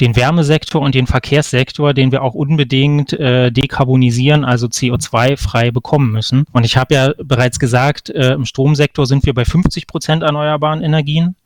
Den 0.00 0.16
Wärmesektor 0.16 0.82
und 0.82 0.94
den 0.94 1.06
Verkehrssektor, 1.06 1.94
den 1.94 2.12
wir 2.12 2.22
auch 2.22 2.34
unbedingt 2.34 3.14
äh, 3.14 3.50
dekarbonisieren, 3.50 4.44
also 4.44 4.66
CO2-frei 4.66 5.70
bekommen 5.70 6.12
müssen. 6.12 6.44
Und 6.52 6.64
ich 6.64 6.76
habe 6.76 6.94
ja 6.94 7.14
bereits 7.16 7.58
gesagt, 7.58 8.10
äh, 8.10 8.34
im 8.34 8.44
Stromsektor 8.44 9.06
sind 9.06 9.24
wir 9.24 9.32
bei 9.32 9.46
50 9.46 9.86
Prozent 9.86 10.22
erneuerbaren 10.22 10.82
Energien. 10.82 11.36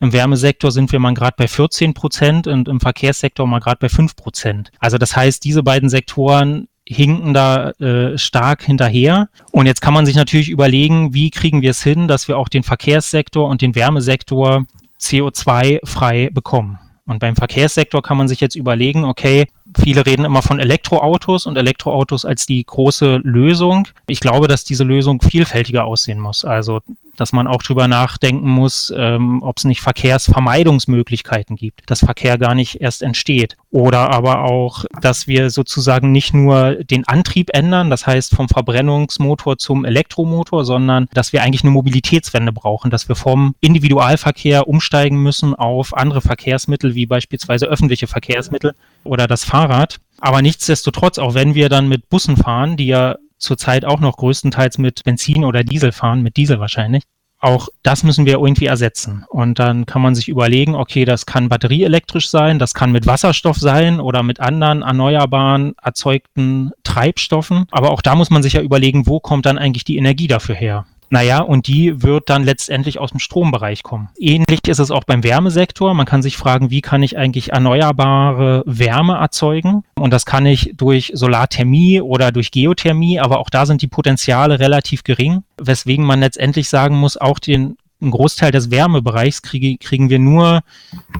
Im 0.00 0.14
Wärmesektor 0.14 0.72
sind 0.72 0.90
wir 0.92 0.98
mal 0.98 1.12
gerade 1.12 1.34
bei 1.36 1.46
14 1.46 1.92
Prozent 1.92 2.46
und 2.46 2.68
im 2.68 2.80
Verkehrssektor 2.80 3.46
mal 3.46 3.60
gerade 3.60 3.78
bei 3.78 3.90
5 3.90 4.16
Prozent. 4.16 4.72
Also 4.78 4.96
das 4.96 5.14
heißt, 5.14 5.44
diese 5.44 5.62
beiden 5.62 5.90
Sektoren 5.90 6.68
hinken 6.86 7.34
da 7.34 7.70
äh, 7.72 8.18
stark 8.18 8.62
hinterher. 8.62 9.28
Und 9.52 9.66
jetzt 9.66 9.80
kann 9.80 9.94
man 9.94 10.06
sich 10.06 10.16
natürlich 10.16 10.48
überlegen, 10.48 11.14
wie 11.14 11.30
kriegen 11.30 11.62
wir 11.62 11.70
es 11.70 11.82
hin, 11.82 12.08
dass 12.08 12.28
wir 12.28 12.38
auch 12.38 12.48
den 12.48 12.62
Verkehrssektor 12.62 13.48
und 13.48 13.62
den 13.62 13.74
Wärmesektor 13.74 14.64
CO2-frei 15.00 16.30
bekommen. 16.32 16.78
Und 17.06 17.18
beim 17.18 17.36
Verkehrssektor 17.36 18.02
kann 18.02 18.16
man 18.16 18.28
sich 18.28 18.40
jetzt 18.40 18.54
überlegen, 18.54 19.04
okay, 19.04 19.46
viele 19.78 20.06
reden 20.06 20.24
immer 20.24 20.42
von 20.42 20.60
Elektroautos 20.60 21.46
und 21.46 21.56
Elektroautos 21.56 22.24
als 22.24 22.46
die 22.46 22.64
große 22.64 23.20
Lösung. 23.22 23.88
Ich 24.06 24.20
glaube, 24.20 24.48
dass 24.48 24.64
diese 24.64 24.84
Lösung 24.84 25.20
vielfältiger 25.20 25.84
aussehen 25.84 26.20
muss. 26.20 26.44
Also 26.44 26.80
dass 27.20 27.32
man 27.32 27.46
auch 27.46 27.62
drüber 27.62 27.86
nachdenken 27.86 28.48
muss, 28.48 28.92
ähm, 28.96 29.42
ob 29.42 29.58
es 29.58 29.64
nicht 29.64 29.80
Verkehrsvermeidungsmöglichkeiten 29.80 31.56
gibt, 31.56 31.82
dass 31.86 32.00
Verkehr 32.00 32.38
gar 32.38 32.54
nicht 32.54 32.80
erst 32.80 33.02
entsteht. 33.02 33.56
Oder 33.70 34.10
aber 34.10 34.44
auch, 34.44 34.84
dass 35.02 35.26
wir 35.26 35.50
sozusagen 35.50 36.12
nicht 36.12 36.32
nur 36.32 36.76
den 36.76 37.06
Antrieb 37.06 37.50
ändern, 37.52 37.90
das 37.90 38.06
heißt 38.06 38.34
vom 38.34 38.48
Verbrennungsmotor 38.48 39.58
zum 39.58 39.84
Elektromotor, 39.84 40.64
sondern 40.64 41.08
dass 41.12 41.32
wir 41.32 41.42
eigentlich 41.42 41.62
eine 41.62 41.70
Mobilitätswende 41.70 42.52
brauchen, 42.52 42.90
dass 42.90 43.08
wir 43.08 43.16
vom 43.16 43.54
Individualverkehr 43.60 44.66
umsteigen 44.66 45.22
müssen 45.22 45.54
auf 45.54 45.96
andere 45.96 46.22
Verkehrsmittel, 46.22 46.94
wie 46.94 47.06
beispielsweise 47.06 47.66
öffentliche 47.66 48.06
Verkehrsmittel 48.06 48.74
oder 49.04 49.26
das 49.26 49.44
Fahrrad. 49.44 49.98
Aber 50.20 50.42
nichtsdestotrotz, 50.42 51.18
auch 51.18 51.34
wenn 51.34 51.54
wir 51.54 51.68
dann 51.68 51.88
mit 51.88 52.08
Bussen 52.08 52.36
fahren, 52.36 52.76
die 52.76 52.86
ja 52.86 53.16
zurzeit 53.40 53.84
auch 53.84 54.00
noch 54.00 54.16
größtenteils 54.16 54.78
mit 54.78 55.02
Benzin 55.04 55.44
oder 55.44 55.64
Diesel 55.64 55.92
fahren, 55.92 56.22
mit 56.22 56.36
Diesel 56.36 56.60
wahrscheinlich. 56.60 57.02
Auch 57.42 57.68
das 57.82 58.04
müssen 58.04 58.26
wir 58.26 58.34
irgendwie 58.34 58.66
ersetzen. 58.66 59.24
Und 59.28 59.58
dann 59.58 59.86
kann 59.86 60.02
man 60.02 60.14
sich 60.14 60.28
überlegen, 60.28 60.74
okay, 60.74 61.06
das 61.06 61.24
kann 61.24 61.48
batterieelektrisch 61.48 62.28
sein, 62.28 62.58
das 62.58 62.74
kann 62.74 62.92
mit 62.92 63.06
Wasserstoff 63.06 63.56
sein 63.56 63.98
oder 63.98 64.22
mit 64.22 64.40
anderen 64.40 64.82
erneuerbaren 64.82 65.74
erzeugten 65.82 66.70
Treibstoffen. 66.84 67.64
Aber 67.70 67.92
auch 67.92 68.02
da 68.02 68.14
muss 68.14 68.28
man 68.28 68.42
sich 68.42 68.52
ja 68.52 68.60
überlegen, 68.60 69.06
wo 69.06 69.20
kommt 69.20 69.46
dann 69.46 69.56
eigentlich 69.56 69.84
die 69.84 69.96
Energie 69.96 70.26
dafür 70.26 70.54
her? 70.54 70.84
Naja, 71.10 71.40
und 71.40 71.66
die 71.66 72.02
wird 72.02 72.30
dann 72.30 72.44
letztendlich 72.44 73.00
aus 73.00 73.10
dem 73.10 73.18
Strombereich 73.18 73.82
kommen. 73.82 74.08
Ähnlich 74.16 74.68
ist 74.68 74.78
es 74.78 74.92
auch 74.92 75.02
beim 75.02 75.24
Wärmesektor. 75.24 75.92
Man 75.92 76.06
kann 76.06 76.22
sich 76.22 76.36
fragen, 76.36 76.70
wie 76.70 76.80
kann 76.80 77.02
ich 77.02 77.18
eigentlich 77.18 77.52
erneuerbare 77.52 78.62
Wärme 78.64 79.14
erzeugen? 79.14 79.82
Und 79.96 80.12
das 80.12 80.24
kann 80.24 80.46
ich 80.46 80.72
durch 80.76 81.10
Solarthermie 81.14 82.00
oder 82.00 82.30
durch 82.30 82.52
Geothermie, 82.52 83.18
aber 83.18 83.40
auch 83.40 83.50
da 83.50 83.66
sind 83.66 83.82
die 83.82 83.88
Potenziale 83.88 84.60
relativ 84.60 85.02
gering, 85.02 85.42
weswegen 85.60 86.04
man 86.04 86.20
letztendlich 86.20 86.68
sagen 86.68 86.96
muss, 86.96 87.16
auch 87.16 87.40
den 87.40 87.76
einen 88.00 88.12
Großteil 88.12 88.50
des 88.50 88.70
Wärmebereichs 88.70 89.42
kriege, 89.42 89.76
kriegen 89.76 90.08
wir 90.08 90.18
nur 90.18 90.62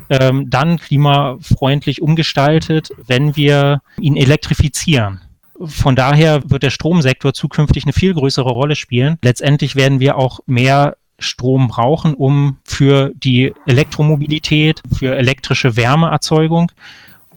ähm, 0.09 0.49
dann 0.49 0.79
klimafreundlich 0.79 2.01
umgestaltet, 2.01 2.91
wenn 3.07 3.37
wir 3.37 3.83
ihn 3.99 4.17
elektrifizieren. 4.17 5.21
Von 5.63 5.95
daher 5.95 6.51
wird 6.51 6.63
der 6.63 6.71
Stromsektor 6.71 7.35
zukünftig 7.35 7.85
eine 7.85 7.93
viel 7.93 8.15
größere 8.15 8.51
Rolle 8.51 8.77
spielen. 8.77 9.19
Letztendlich 9.23 9.77
werden 9.77 10.01
wir 10.01 10.17
auch 10.17 10.41
mehr 10.47 10.97
Strom 11.19 11.69
brauchen, 11.69 12.15
um 12.15 12.57
für 12.65 13.13
die 13.15 13.53
Elektromobilität, 13.67 14.81
für 14.97 15.17
elektrische 15.17 15.77
Wärmeerzeugung. 15.77 16.73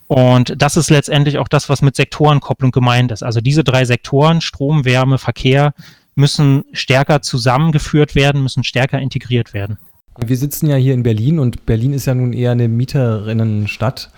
Und 0.08 0.54
das 0.58 0.78
ist 0.78 0.90
letztendlich 0.90 1.38
auch 1.38 1.48
das, 1.48 1.70
was 1.70 1.82
mit 1.82 1.96
Sektorenkopplung 1.96 2.72
gemeint 2.72 3.12
ist. 3.12 3.24
Also 3.24 3.42
diese 3.42 3.64
drei 3.64 3.84
Sektoren, 3.84 4.42
Strom, 4.42 4.86
Wärme, 4.86 5.18
Verkehr, 5.18 5.74
müssen 6.16 6.64
stärker 6.72 7.22
zusammengeführt 7.22 8.16
werden, 8.16 8.44
müssen 8.44 8.64
stärker 8.64 9.00
integriert 9.00 9.54
werden. 9.54 9.78
Wir 10.18 10.38
sitzen 10.38 10.68
ja 10.68 10.76
hier 10.76 10.94
in 10.94 11.02
Berlin 11.02 11.40
und 11.40 11.66
Berlin 11.66 11.94
ist 11.94 12.06
ja 12.06 12.14
nun 12.14 12.34
eher 12.34 12.52
eine 12.52 12.68
Mieterinnenstadt, 12.68 14.12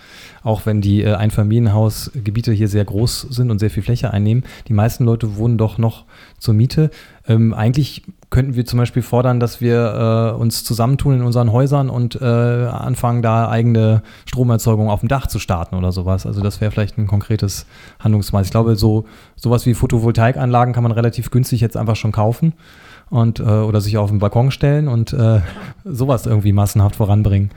auch 0.44 0.66
wenn 0.66 0.82
die 0.82 1.02
äh, 1.02 1.14
Einfamilienhausgebiete 1.14 2.52
hier 2.52 2.68
sehr 2.68 2.84
groß 2.84 3.28
sind 3.30 3.50
und 3.50 3.60
sehr 3.60 3.70
viel 3.70 3.84
Fläche 3.84 4.12
einnehmen. 4.12 4.44
Die 4.68 4.74
meisten 4.74 5.06
Leute 5.06 5.38
wohnen 5.38 5.58
doch 5.58 5.78
noch 5.78 6.04
zur 6.38 6.54
Miete. 6.54 6.92
Ähm, 7.28 7.54
eigentlich 7.54 8.04
könnten 8.36 8.58
wir 8.58 8.66
zum 8.66 8.80
Beispiel 8.80 9.02
fordern, 9.02 9.40
dass 9.40 9.62
wir 9.62 10.34
äh, 10.36 10.38
uns 10.38 10.66
zusammentun 10.66 11.16
in 11.16 11.22
unseren 11.22 11.54
Häusern 11.54 11.90
und 11.90 12.20
äh, 12.22 12.26
anfangen, 12.26 13.22
da 13.22 13.48
eigene 13.50 14.04
Stromerzeugung 14.26 14.90
auf 14.90 15.00
dem 15.00 15.08
Dach 15.08 15.28
zu 15.28 15.40
starten 15.40 15.74
oder 15.76 15.94
sowas. 15.94 16.26
Also 16.26 16.42
das 16.42 16.60
wäre 16.60 16.70
vielleicht 16.70 16.98
ein 16.98 17.08
konkretes 17.08 17.66
Handlungsmaß. 18.02 18.48
Ich 18.48 18.52
glaube, 18.52 18.76
so 18.76 19.06
sowas 19.38 19.66
wie 19.66 19.74
Photovoltaikanlagen 19.74 20.74
kann 20.74 20.84
man 20.84 20.92
relativ 20.92 21.32
günstig 21.32 21.62
jetzt 21.62 21.78
einfach 21.78 21.96
schon 21.96 22.12
kaufen 22.12 22.52
und 23.10 23.40
äh, 23.40 23.44
oder 23.44 23.80
sich 23.80 23.98
auf 23.98 24.10
den 24.10 24.20
Balkon 24.20 24.52
stellen 24.52 24.90
und 24.90 25.14
äh, 25.14 25.40
sowas 25.86 26.26
irgendwie 26.26 26.52
massenhaft 26.52 26.98
voranbringen. 26.98 27.52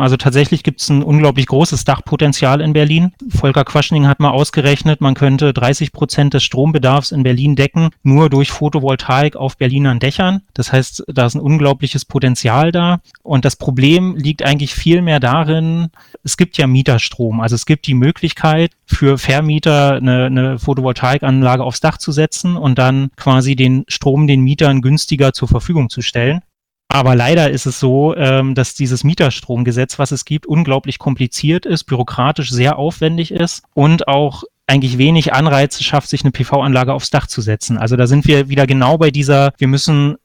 Also 0.00 0.16
tatsächlich 0.16 0.62
gibt 0.62 0.80
es 0.80 0.88
ein 0.88 1.02
unglaublich 1.02 1.46
großes 1.46 1.84
Dachpotenzial 1.84 2.60
in 2.60 2.72
Berlin. 2.72 3.12
Volker 3.28 3.64
Quaschning 3.64 4.06
hat 4.06 4.20
mal 4.20 4.30
ausgerechnet, 4.30 5.00
man 5.00 5.14
könnte 5.14 5.52
30 5.52 5.92
Prozent 5.92 6.34
des 6.34 6.42
Strombedarfs 6.42 7.12
in 7.12 7.22
Berlin 7.22 7.56
decken, 7.56 7.90
nur 8.02 8.30
durch 8.30 8.50
Photovoltaik 8.50 9.36
auf 9.36 9.56
Berlinern 9.56 9.98
Dächern. 9.98 10.42
Das 10.54 10.72
heißt, 10.72 11.04
da 11.08 11.26
ist 11.26 11.34
ein 11.34 11.40
unglaubliches 11.40 12.04
Potenzial 12.04 12.72
da. 12.72 13.00
Und 13.22 13.44
das 13.44 13.56
Problem 13.56 14.16
liegt 14.16 14.42
eigentlich 14.42 14.74
viel 14.74 15.02
mehr 15.02 15.20
darin, 15.20 15.90
es 16.22 16.36
gibt 16.36 16.58
ja 16.58 16.66
Mieterstrom. 16.66 17.40
Also 17.40 17.54
es 17.54 17.66
gibt 17.66 17.86
die 17.86 17.94
Möglichkeit 17.94 18.72
für 18.86 19.18
Vermieter 19.18 19.94
eine, 19.94 20.26
eine 20.26 20.58
Photovoltaikanlage 20.58 21.62
aufs 21.62 21.80
Dach 21.80 21.98
zu 21.98 22.12
setzen 22.12 22.56
und 22.56 22.78
dann 22.78 23.10
quasi 23.16 23.56
den 23.56 23.84
Strom 23.88 24.26
den 24.26 24.40
Mietern 24.42 24.82
günstiger 24.82 25.32
zur 25.32 25.48
Verfügung 25.48 25.88
zu 25.90 26.02
stellen. 26.02 26.42
Aber 26.92 27.14
leider 27.14 27.50
ist 27.50 27.66
es 27.66 27.78
so, 27.78 28.16
ähm, 28.16 28.56
dass 28.56 28.74
dieses 28.74 29.04
Mieterstromgesetz, 29.04 30.00
was 30.00 30.10
es 30.10 30.24
gibt, 30.24 30.46
unglaublich 30.46 30.98
kompliziert 30.98 31.64
ist, 31.64 31.84
bürokratisch 31.84 32.50
sehr 32.50 32.78
aufwendig 32.80 33.30
ist 33.30 33.62
und 33.74 34.08
auch 34.08 34.42
eigentlich 34.66 34.98
wenig 34.98 35.32
Anreize 35.32 35.84
schafft, 35.84 36.08
sich 36.08 36.24
eine 36.24 36.32
PV-Anlage 36.32 36.92
aufs 36.92 37.10
Dach 37.10 37.28
zu 37.28 37.42
setzen. 37.42 37.78
Also 37.78 37.94
da 37.94 38.08
sind 38.08 38.26
wir 38.26 38.48
wieder 38.48 38.66
genau 38.66 38.98
bei 38.98 39.12
dieser, 39.12 39.52
wir 39.58 39.68
müssen 39.68 40.16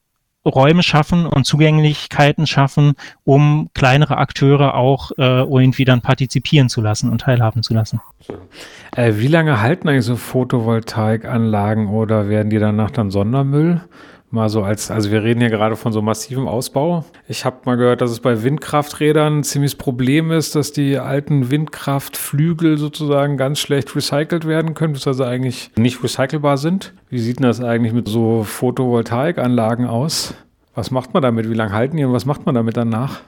Räume 0.43 0.81
schaffen 0.81 1.27
und 1.27 1.45
Zugänglichkeiten 1.45 2.47
schaffen, 2.47 2.93
um 3.23 3.69
kleinere 3.75 4.17
Akteure 4.17 4.73
auch 4.73 5.11
äh, 5.17 5.41
irgendwie 5.41 5.85
dann 5.85 6.01
partizipieren 6.01 6.69
zu 6.69 6.81
lassen 6.81 7.11
und 7.11 7.21
teilhaben 7.21 7.61
zu 7.61 7.75
lassen. 7.75 8.01
Äh, 8.95 9.13
wie 9.17 9.27
lange 9.27 9.61
halten 9.61 9.87
eigentlich 9.87 10.05
so 10.05 10.15
Photovoltaikanlagen 10.15 11.87
oder 11.89 12.27
werden 12.27 12.49
die 12.49 12.59
danach 12.59 12.89
dann 12.89 13.11
Sondermüll? 13.11 13.81
Mal 14.35 14.49
so 14.49 14.63
als, 14.63 14.91
also 14.91 15.11
wir 15.11 15.23
reden 15.23 15.39
hier 15.39 15.49
gerade 15.49 15.77
von 15.77 15.93
so 15.93 16.01
massivem 16.01 16.45
Ausbau. 16.45 17.05
Ich 17.29 17.45
habe 17.45 17.59
mal 17.63 17.77
gehört, 17.77 18.01
dass 18.01 18.11
es 18.11 18.19
bei 18.19 18.43
Windkrafträdern 18.43 19.39
ein 19.39 19.43
ziemliches 19.45 19.75
Problem 19.75 20.29
ist, 20.29 20.55
dass 20.55 20.73
die 20.73 20.97
alten 20.97 21.51
Windkraftflügel 21.51 22.77
sozusagen 22.77 23.37
ganz 23.37 23.59
schlecht 23.59 23.95
recycelt 23.95 24.45
werden 24.45 24.73
können, 24.73 24.91
beziehungsweise 24.91 25.25
eigentlich 25.29 25.71
nicht 25.77 26.03
recycelbar 26.03 26.57
sind. 26.57 26.93
Wie 27.09 27.19
sieht 27.19 27.39
denn 27.39 27.45
das 27.45 27.61
eigentlich 27.61 27.93
mit 27.93 28.09
so 28.09 28.43
Photovoltaikanlagen 28.43 29.87
aus? 29.87 30.33
Was 30.73 30.91
macht 30.91 31.13
man 31.13 31.23
damit? 31.23 31.49
Wie 31.49 31.53
lange 31.53 31.71
halten 31.71 31.95
die 31.95 32.03
und 32.03 32.11
was 32.11 32.25
macht 32.25 32.45
man 32.45 32.55
damit 32.55 32.75
danach? 32.75 33.21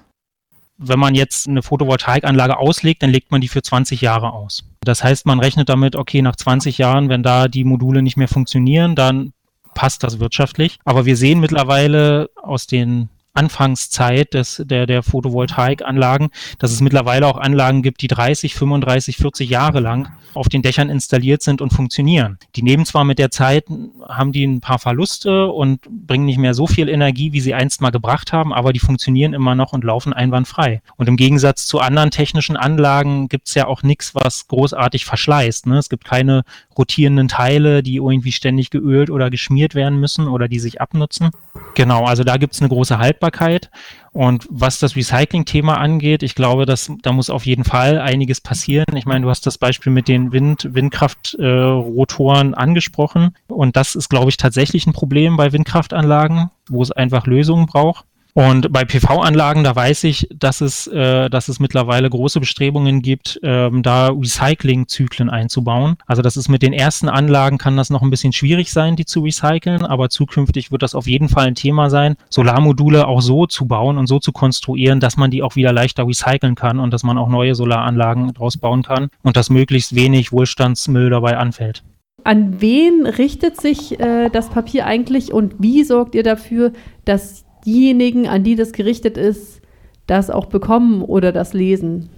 wenn 0.80 1.00
man 1.00 1.15
jetzt 1.15 1.48
eine 1.48 1.63
Photovoltaikanlage 1.63 2.58
auslegt, 2.58 3.02
dann 3.02 3.10
legt 3.10 3.32
man 3.32 3.41
die 3.41 3.48
für 3.48 3.63
20 3.63 4.00
Jahre 4.02 4.34
aus. 4.34 4.63
Das 4.82 5.04
heißt, 5.04 5.26
man 5.26 5.39
rechnet 5.39 5.70
damit, 5.70 5.96
okay, 5.96 6.22
nach 6.22 6.36
20 6.36 6.78
Jahren, 6.78 7.10
wenn 7.10 7.24
da 7.24 7.48
die 7.48 7.63
Module 7.63 8.04
nicht 8.04 8.15
mehr 8.15 8.28
funktionieren, 8.28 8.96
dann 8.96 9.34
passt 9.78 10.04
das 10.04 10.20
wirtschaftlich. 10.20 10.80
Aber 10.86 11.06
wir 11.06 11.16
sehen 11.16 11.40
mittlerweile 11.40 12.32
aus 12.36 12.66
den 12.66 13.10
Anfangszeit 13.38 14.34
des, 14.34 14.63
der, 14.65 14.86
der 14.86 15.04
Photovoltaikanlagen, 15.04 16.30
dass 16.60 16.71
es 16.71 16.82
mittlerweile 16.82 17.28
auch 17.28 17.38
Anlagen 17.38 17.84
gibt, 17.84 18.02
die 18.02 18.08
30, 18.08 18.56
35, 18.56 19.17
40 19.17 19.50
Jahre 19.50 19.80
lang 19.80 20.10
auf 20.34 20.50
den 20.50 20.62
Dächern 20.62 20.89
installiert 20.89 21.41
sind 21.41 21.62
und 21.62 21.73
funktionieren. 21.73 22.38
Die 22.56 22.62
nehmen 22.62 22.86
zwar 22.86 23.04
mit 23.04 23.19
der 23.19 23.32
Zeit, 23.32 23.65
haben 24.08 24.32
die 24.32 24.45
ein 24.45 24.62
paar 24.62 24.80
Verluste 24.80 25.47
und 25.47 25.82
bringen 25.89 26.26
nicht 26.26 26.38
mehr 26.38 26.54
so 26.54 26.67
viel 26.67 26.89
Energie, 26.89 27.34
wie 27.34 27.41
sie 27.41 27.54
einst 27.54 27.82
mal 27.82 27.89
gebracht 27.89 28.34
haben, 28.34 28.54
aber 28.54 28.73
die 28.73 28.80
funktionieren 28.80 29.34
immer 29.34 29.56
noch 29.56 29.73
und 29.73 29.84
laufen 29.84 30.13
einwandfrei. 30.13 30.82
Und 30.95 31.10
im 31.10 31.17
Gegensatz 31.17 31.65
zu 31.65 31.80
anderen 31.80 32.12
technischen 32.12 32.56
Anlagen 32.56 33.30
gibt 33.30 33.47
es 33.47 33.56
ja 33.56 33.67
auch 33.67 33.84
nichts, 33.84 34.13
was 34.15 34.47
großartig 34.47 35.06
verschleißt. 35.06 35.67
Ne? 35.67 35.78
Es 35.78 35.89
gibt 35.89 36.06
keine 36.06 36.43
rotierenden 36.78 37.28
Teile, 37.28 37.82
die 37.82 37.95
irgendwie 37.95 38.32
ständig 38.32 38.69
geölt 38.69 39.10
oder 39.10 39.30
geschmiert 39.30 39.76
werden 39.76 40.00
müssen 40.00 40.28
oder 40.28 40.47
die 40.47 40.60
sich 40.60 40.80
abnutzen. 40.82 41.32
Genau, 41.73 42.06
also 42.06 42.23
da 42.23 42.38
gibt 42.38 42.54
es 42.54 42.62
eine 42.62 42.69
große 42.69 42.97
Haltbarkeit. 42.97 43.27
Und 44.12 44.48
was 44.50 44.80
das 44.80 44.96
Recycling-Thema 44.96 45.78
angeht, 45.78 46.24
ich 46.24 46.34
glaube, 46.34 46.66
dass, 46.66 46.92
da 47.04 47.12
muss 47.12 47.30
auf 47.30 47.46
jeden 47.46 47.63
Fall 47.63 48.00
einiges 48.00 48.42
passieren. 48.42 48.96
Ich 48.96 49.06
meine, 49.06 49.22
du 49.22 49.30
hast 49.30 49.46
das 49.46 49.58
Beispiel 49.58 49.92
mit 49.92 50.08
den 50.08 50.32
Wind, 50.32 50.74
Windkraftrotoren 50.74 52.54
äh, 52.54 52.56
angesprochen. 52.56 53.36
Und 53.48 53.76
das 53.76 53.96
ist, 53.96 54.10
glaube 54.10 54.30
ich, 54.30 54.38
tatsächlich 54.38 54.88
ein 54.88 54.94
Problem 54.94 55.38
bei 55.38 55.54
Windkraftanlagen, 55.54 56.50
wo 56.68 56.82
es 56.82 56.92
einfach 56.92 57.28
Lösungen 57.28 57.68
braucht. 57.68 58.06
Und 58.38 58.71
bei 58.71 58.86
PV-Anlagen, 58.86 59.63
da 59.63 59.76
weiß 59.76 60.04
ich, 60.04 60.28
dass 60.32 60.62
es, 60.62 60.86
äh, 60.86 61.28
dass 61.28 61.47
es 61.47 61.60
mittlerweile 61.60 62.08
große 62.08 62.39
Bestrebungen 62.39 63.02
gibt, 63.02 63.39
ähm, 63.41 63.82
da 63.82 64.10
Recycling-Zyklen 64.10 65.32
einzubauen. 65.32 65.95
Also 66.06 66.21
das 66.21 66.38
ist 66.38 66.47
mit 66.47 66.62
den 66.62 66.71
ersten 66.71 67.10
Anlagen 67.10 67.58
kann 67.58 67.76
das 67.78 67.89
noch 67.89 68.04
ein 68.04 68.12
bisschen 68.12 68.34
schwierig 68.34 68.71
sein, 68.71 68.95
die 68.95 69.06
zu 69.06 69.21
recyceln, 69.21 69.84
aber 69.84 70.12
zukünftig 70.12 70.71
wird 70.71 70.84
das 70.84 70.93
auf 70.93 71.08
jeden 71.08 71.30
Fall 71.30 71.47
ein 71.47 71.56
Thema 71.56 71.89
sein, 71.89 72.15
Solarmodule 72.30 73.08
auch 73.08 73.21
so 73.21 73.47
zu 73.47 73.65
bauen 73.65 73.97
und 73.97 74.06
so 74.06 74.19
zu 74.19 74.32
konstruieren, 74.32 75.00
dass 75.00 75.17
man 75.17 75.32
die 75.32 75.41
auch 75.41 75.56
wieder 75.56 75.73
leichter 75.73 76.08
recyceln 76.08 76.54
kann 76.54 76.80
und 76.80 76.93
dass 76.93 77.02
man 77.02 77.17
auch 77.17 77.30
neue 77.30 77.56
Solaranlagen 77.56 78.36
draus 78.36 78.58
bauen 78.58 78.84
kann 78.84 79.10
und 79.23 79.36
dass 79.36 79.50
möglichst 79.50 79.95
wenig 79.95 80.32
Wohlstandsmüll 80.32 81.10
dabei 81.10 81.38
anfällt. 81.38 81.84
An 82.23 82.62
wen 82.62 83.08
richtet 83.08 83.60
sich 83.60 84.00
äh, 84.00 84.30
das 84.30 84.50
Papier 84.50 84.86
eigentlich 84.86 85.34
und 85.34 85.56
wie 85.58 85.84
sorgt 85.84 86.13
ihr 86.13 86.23
dafür, 86.23 86.71
dass 87.04 87.47
diejenigen, 87.67 88.27
an 88.27 88.43
die 88.43 88.56
das 88.56 88.71
gerichtet 88.71 89.17
ist, 89.17 89.62
das 90.08 90.32
auch 90.32 90.45
bekommen 90.45 91.03
oder 91.03 91.32
das 91.32 91.53
lesen? 91.53 92.10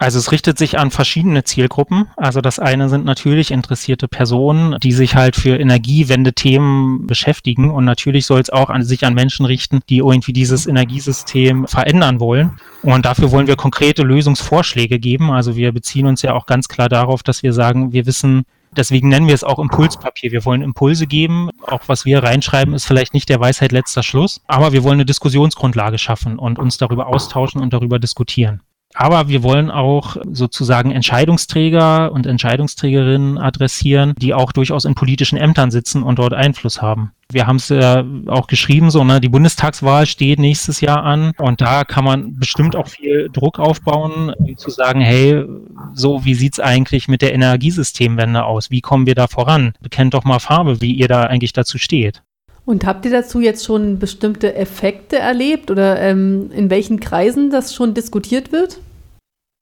Also 0.00 0.20
es 0.20 0.30
richtet 0.30 0.58
sich 0.58 0.78
an 0.78 0.92
verschiedene 0.92 1.42
Zielgruppen. 1.42 2.06
Also 2.16 2.40
das 2.40 2.60
eine 2.60 2.88
sind 2.88 3.04
natürlich 3.04 3.50
interessierte 3.50 4.06
Personen, 4.06 4.78
die 4.80 4.92
sich 4.92 5.16
halt 5.16 5.34
für 5.34 5.58
Energiewende-Themen 5.58 7.08
beschäftigen. 7.08 7.70
Und 7.72 7.84
natürlich 7.84 8.24
soll 8.24 8.40
es 8.40 8.48
auch 8.48 8.70
an 8.70 8.84
sich 8.84 9.04
an 9.04 9.14
Menschen 9.14 9.44
richten, 9.44 9.80
die 9.88 9.98
irgendwie 9.98 10.32
dieses 10.32 10.68
Energiesystem 10.68 11.66
verändern 11.66 12.20
wollen. 12.20 12.52
Und 12.82 13.06
dafür 13.06 13.32
wollen 13.32 13.48
wir 13.48 13.56
konkrete 13.56 14.04
Lösungsvorschläge 14.04 15.00
geben. 15.00 15.32
Also 15.32 15.56
wir 15.56 15.72
beziehen 15.72 16.06
uns 16.06 16.22
ja 16.22 16.32
auch 16.32 16.46
ganz 16.46 16.68
klar 16.68 16.88
darauf, 16.88 17.24
dass 17.24 17.42
wir 17.42 17.52
sagen, 17.52 17.92
wir 17.92 18.06
wissen, 18.06 18.44
Deswegen 18.76 19.08
nennen 19.08 19.26
wir 19.26 19.34
es 19.34 19.44
auch 19.44 19.58
Impulspapier. 19.58 20.32
Wir 20.32 20.44
wollen 20.44 20.62
Impulse 20.62 21.06
geben. 21.06 21.50
Auch 21.62 21.82
was 21.86 22.04
wir 22.04 22.22
reinschreiben, 22.22 22.74
ist 22.74 22.84
vielleicht 22.84 23.14
nicht 23.14 23.28
der 23.28 23.40
Weisheit 23.40 23.72
letzter 23.72 24.02
Schluss. 24.02 24.40
Aber 24.46 24.72
wir 24.72 24.82
wollen 24.84 24.94
eine 24.94 25.06
Diskussionsgrundlage 25.06 25.98
schaffen 25.98 26.38
und 26.38 26.58
uns 26.58 26.78
darüber 26.78 27.06
austauschen 27.06 27.60
und 27.60 27.72
darüber 27.72 27.98
diskutieren. 27.98 28.62
Aber 28.94 29.28
wir 29.28 29.42
wollen 29.42 29.70
auch 29.70 30.16
sozusagen 30.32 30.90
Entscheidungsträger 30.90 32.10
und 32.10 32.26
Entscheidungsträgerinnen 32.26 33.38
adressieren, 33.38 34.14
die 34.18 34.34
auch 34.34 34.50
durchaus 34.52 34.84
in 34.84 34.94
politischen 34.94 35.36
Ämtern 35.36 35.70
sitzen 35.70 36.02
und 36.02 36.18
dort 36.18 36.32
Einfluss 36.32 36.80
haben. 36.80 37.12
Wir 37.30 37.46
haben 37.46 37.56
es 37.56 37.68
ja 37.68 38.04
auch 38.26 38.46
geschrieben, 38.46 38.90
so, 38.90 39.04
ne, 39.04 39.20
die 39.20 39.28
Bundestagswahl 39.28 40.06
steht 40.06 40.38
nächstes 40.38 40.80
Jahr 40.80 41.02
an 41.02 41.32
und 41.36 41.60
da 41.60 41.84
kann 41.84 42.04
man 42.04 42.36
bestimmt 42.36 42.74
auch 42.74 42.88
viel 42.88 43.28
Druck 43.30 43.58
aufbauen, 43.58 44.32
um 44.38 44.56
zu 44.56 44.70
sagen, 44.70 45.02
hey, 45.02 45.44
so, 45.92 46.24
wie 46.24 46.34
sieht's 46.34 46.58
eigentlich 46.58 47.06
mit 47.06 47.20
der 47.20 47.34
Energiesystemwende 47.34 48.44
aus? 48.44 48.70
Wie 48.70 48.80
kommen 48.80 49.06
wir 49.06 49.14
da 49.14 49.26
voran? 49.26 49.74
Bekennt 49.82 50.14
doch 50.14 50.24
mal 50.24 50.38
Farbe, 50.38 50.80
wie 50.80 50.94
ihr 50.94 51.08
da 51.08 51.24
eigentlich 51.24 51.52
dazu 51.52 51.76
steht. 51.76 52.22
Und 52.68 52.84
habt 52.84 53.06
ihr 53.06 53.10
dazu 53.10 53.40
jetzt 53.40 53.64
schon 53.64 53.98
bestimmte 53.98 54.54
Effekte 54.54 55.18
erlebt 55.18 55.70
oder 55.70 55.98
ähm, 56.02 56.50
in 56.52 56.68
welchen 56.68 57.00
Kreisen 57.00 57.48
das 57.48 57.74
schon 57.74 57.94
diskutiert 57.94 58.52
wird? 58.52 58.78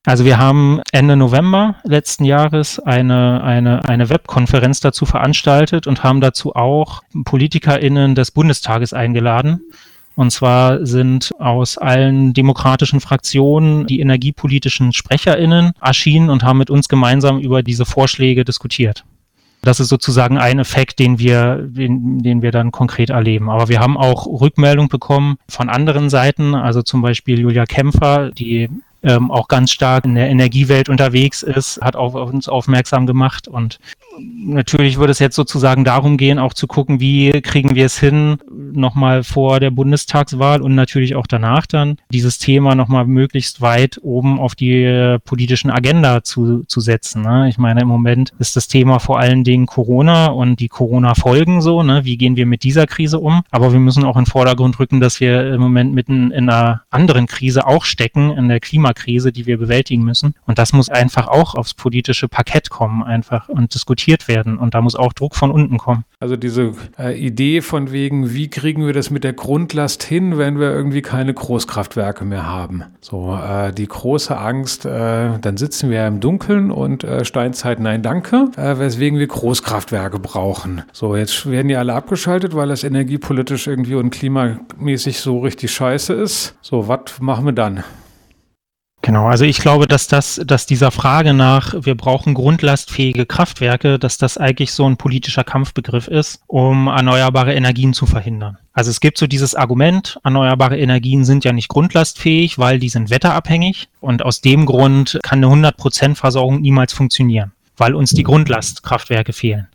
Also 0.04 0.24
wir 0.24 0.38
haben 0.38 0.80
Ende 0.90 1.14
November 1.14 1.76
letzten 1.84 2.24
Jahres 2.24 2.80
eine, 2.80 3.44
eine, 3.44 3.84
eine 3.84 4.08
Webkonferenz 4.08 4.80
dazu 4.80 5.06
veranstaltet 5.06 5.86
und 5.86 6.02
haben 6.02 6.20
dazu 6.20 6.56
auch 6.56 7.04
PolitikerInnen 7.24 8.16
des 8.16 8.32
Bundestages 8.32 8.92
eingeladen. 8.92 9.60
Und 10.16 10.32
zwar 10.32 10.84
sind 10.84 11.32
aus 11.38 11.78
allen 11.78 12.34
demokratischen 12.34 12.98
Fraktionen 12.98 13.86
die 13.86 14.00
energiepolitischen 14.00 14.92
SprecherInnen 14.92 15.74
erschienen 15.80 16.28
und 16.28 16.42
haben 16.42 16.58
mit 16.58 16.70
uns 16.70 16.88
gemeinsam 16.88 17.38
über 17.38 17.62
diese 17.62 17.84
Vorschläge 17.84 18.44
diskutiert. 18.44 19.04
Das 19.66 19.80
ist 19.80 19.88
sozusagen 19.88 20.38
ein 20.38 20.60
Effekt, 20.60 21.00
den 21.00 21.18
wir, 21.18 21.56
den, 21.56 22.20
den 22.22 22.40
wir 22.40 22.52
dann 22.52 22.70
konkret 22.70 23.10
erleben. 23.10 23.50
Aber 23.50 23.68
wir 23.68 23.80
haben 23.80 23.96
auch 23.96 24.24
Rückmeldung 24.26 24.88
bekommen 24.88 25.38
von 25.48 25.68
anderen 25.68 26.08
Seiten, 26.08 26.54
also 26.54 26.82
zum 26.82 27.02
Beispiel 27.02 27.40
Julia 27.40 27.66
Kämpfer, 27.66 28.30
die 28.30 28.70
ähm, 29.06 29.30
auch 29.30 29.46
ganz 29.46 29.70
stark 29.70 30.04
in 30.04 30.16
der 30.16 30.28
Energiewelt 30.28 30.88
unterwegs 30.88 31.42
ist, 31.42 31.80
hat 31.80 31.94
auf, 31.94 32.14
uns 32.14 32.48
aufmerksam 32.48 33.06
gemacht. 33.06 33.46
Und 33.46 33.78
natürlich 34.18 34.98
würde 34.98 35.12
es 35.12 35.20
jetzt 35.20 35.36
sozusagen 35.36 35.84
darum 35.84 36.16
gehen, 36.16 36.38
auch 36.40 36.52
zu 36.52 36.66
gucken, 36.66 36.98
wie 36.98 37.40
kriegen 37.40 37.76
wir 37.76 37.86
es 37.86 37.98
hin, 37.98 38.38
nochmal 38.50 39.22
vor 39.22 39.60
der 39.60 39.70
Bundestagswahl 39.70 40.60
und 40.60 40.74
natürlich 40.74 41.14
auch 41.14 41.28
danach 41.28 41.66
dann 41.66 41.98
dieses 42.10 42.38
Thema 42.38 42.74
nochmal 42.74 43.06
möglichst 43.06 43.60
weit 43.60 43.98
oben 44.02 44.40
auf 44.40 44.56
die 44.56 44.82
äh, 44.82 45.18
politischen 45.20 45.70
Agenda 45.70 46.24
zu, 46.24 46.64
zu 46.64 46.80
setzen. 46.80 47.22
Ne? 47.22 47.48
Ich 47.48 47.58
meine, 47.58 47.82
im 47.82 47.88
Moment 47.88 48.32
ist 48.40 48.56
das 48.56 48.66
Thema 48.66 48.98
vor 48.98 49.20
allen 49.20 49.44
Dingen 49.44 49.66
Corona 49.66 50.26
und 50.26 50.58
die 50.58 50.68
Corona-Folgen 50.68 51.60
so. 51.60 51.84
Ne? 51.84 52.04
Wie 52.04 52.16
gehen 52.16 52.36
wir 52.36 52.46
mit 52.46 52.64
dieser 52.64 52.86
Krise 52.86 53.20
um? 53.20 53.42
Aber 53.52 53.72
wir 53.72 53.78
müssen 53.78 54.04
auch 54.04 54.16
in 54.16 54.24
den 54.24 54.30
Vordergrund 54.30 54.80
rücken, 54.80 55.00
dass 55.00 55.20
wir 55.20 55.54
im 55.54 55.60
Moment 55.60 55.94
mitten 55.94 56.32
in 56.32 56.50
einer 56.50 56.82
anderen 56.90 57.26
Krise 57.26 57.66
auch 57.66 57.84
stecken, 57.84 58.30
in 58.32 58.48
der 58.48 58.60
Klimakrise, 58.60 58.95
die 59.32 59.46
wir 59.46 59.58
bewältigen 59.58 60.04
müssen. 60.04 60.34
Und 60.46 60.58
das 60.58 60.72
muss 60.72 60.88
einfach 60.88 61.28
auch 61.28 61.54
aufs 61.54 61.74
politische 61.74 62.28
Parkett 62.28 62.70
kommen 62.70 63.02
einfach 63.02 63.48
und 63.48 63.74
diskutiert 63.74 64.28
werden. 64.28 64.58
Und 64.58 64.74
da 64.74 64.80
muss 64.80 64.96
auch 64.96 65.12
Druck 65.12 65.34
von 65.34 65.50
unten 65.50 65.78
kommen. 65.78 66.04
Also 66.18 66.36
diese 66.36 66.72
äh, 66.98 67.18
Idee 67.18 67.60
von 67.60 67.92
wegen, 67.92 68.32
wie 68.32 68.48
kriegen 68.48 68.86
wir 68.86 68.94
das 68.94 69.10
mit 69.10 69.22
der 69.22 69.34
Grundlast 69.34 70.02
hin, 70.02 70.38
wenn 70.38 70.58
wir 70.58 70.70
irgendwie 70.70 71.02
keine 71.02 71.34
Großkraftwerke 71.34 72.24
mehr 72.24 72.46
haben? 72.46 72.84
So, 73.02 73.34
äh, 73.36 73.70
die 73.72 73.86
große 73.86 74.36
Angst, 74.36 74.86
äh, 74.86 75.38
dann 75.38 75.56
sitzen 75.58 75.90
wir 75.90 76.06
im 76.06 76.20
Dunkeln 76.20 76.70
und 76.70 77.04
äh, 77.04 77.26
Steinzeit, 77.26 77.80
nein, 77.80 78.02
danke, 78.02 78.50
äh, 78.56 78.78
weswegen 78.78 79.18
wir 79.18 79.26
Großkraftwerke 79.26 80.18
brauchen. 80.18 80.82
So, 80.92 81.16
jetzt 81.16 81.50
werden 81.50 81.68
die 81.68 81.76
alle 81.76 81.92
abgeschaltet, 81.92 82.54
weil 82.54 82.68
das 82.68 82.82
energiepolitisch 82.82 83.66
irgendwie 83.66 83.94
und 83.96 84.10
klimamäßig 84.10 85.20
so 85.20 85.40
richtig 85.40 85.70
scheiße 85.72 86.14
ist. 86.14 86.56
So, 86.62 86.88
was 86.88 87.20
machen 87.20 87.44
wir 87.44 87.52
dann? 87.52 87.84
Genau, 89.06 89.28
also 89.28 89.44
ich 89.44 89.58
glaube, 89.58 89.86
dass 89.86 90.08
das, 90.08 90.40
dass 90.44 90.66
dieser 90.66 90.90
Frage 90.90 91.32
nach, 91.32 91.76
wir 91.78 91.94
brauchen 91.94 92.34
grundlastfähige 92.34 93.24
Kraftwerke, 93.24 94.00
dass 94.00 94.18
das 94.18 94.36
eigentlich 94.36 94.72
so 94.72 94.84
ein 94.84 94.96
politischer 94.96 95.44
Kampfbegriff 95.44 96.08
ist, 96.08 96.40
um 96.48 96.88
erneuerbare 96.88 97.54
Energien 97.54 97.94
zu 97.94 98.06
verhindern. 98.06 98.58
Also 98.72 98.90
es 98.90 98.98
gibt 98.98 99.16
so 99.16 99.28
dieses 99.28 99.54
Argument, 99.54 100.18
erneuerbare 100.24 100.76
Energien 100.76 101.24
sind 101.24 101.44
ja 101.44 101.52
nicht 101.52 101.68
grundlastfähig, 101.68 102.58
weil 102.58 102.80
die 102.80 102.88
sind 102.88 103.08
wetterabhängig 103.08 103.88
und 104.00 104.24
aus 104.24 104.40
dem 104.40 104.66
Grund 104.66 105.20
kann 105.22 105.44
eine 105.44 105.70
100% 105.70 106.16
Versorgung 106.16 106.60
niemals 106.60 106.92
funktionieren, 106.92 107.52
weil 107.76 107.94
uns 107.94 108.10
die 108.10 108.24
Grundlastkraftwerke 108.24 109.32
fehlen. 109.32 109.68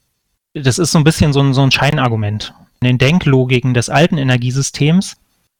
Das 0.55 0.77
ist 0.77 0.91
so 0.91 0.97
ein 0.97 1.05
bisschen 1.05 1.31
so 1.31 1.39
ein, 1.39 1.53
so 1.53 1.61
ein 1.61 1.71
Scheinargument. 1.71 2.53
In 2.81 2.87
den 2.87 2.97
Denklogiken 2.97 3.73
des 3.73 3.87
alten 3.87 4.17
Energiesystems 4.17 5.15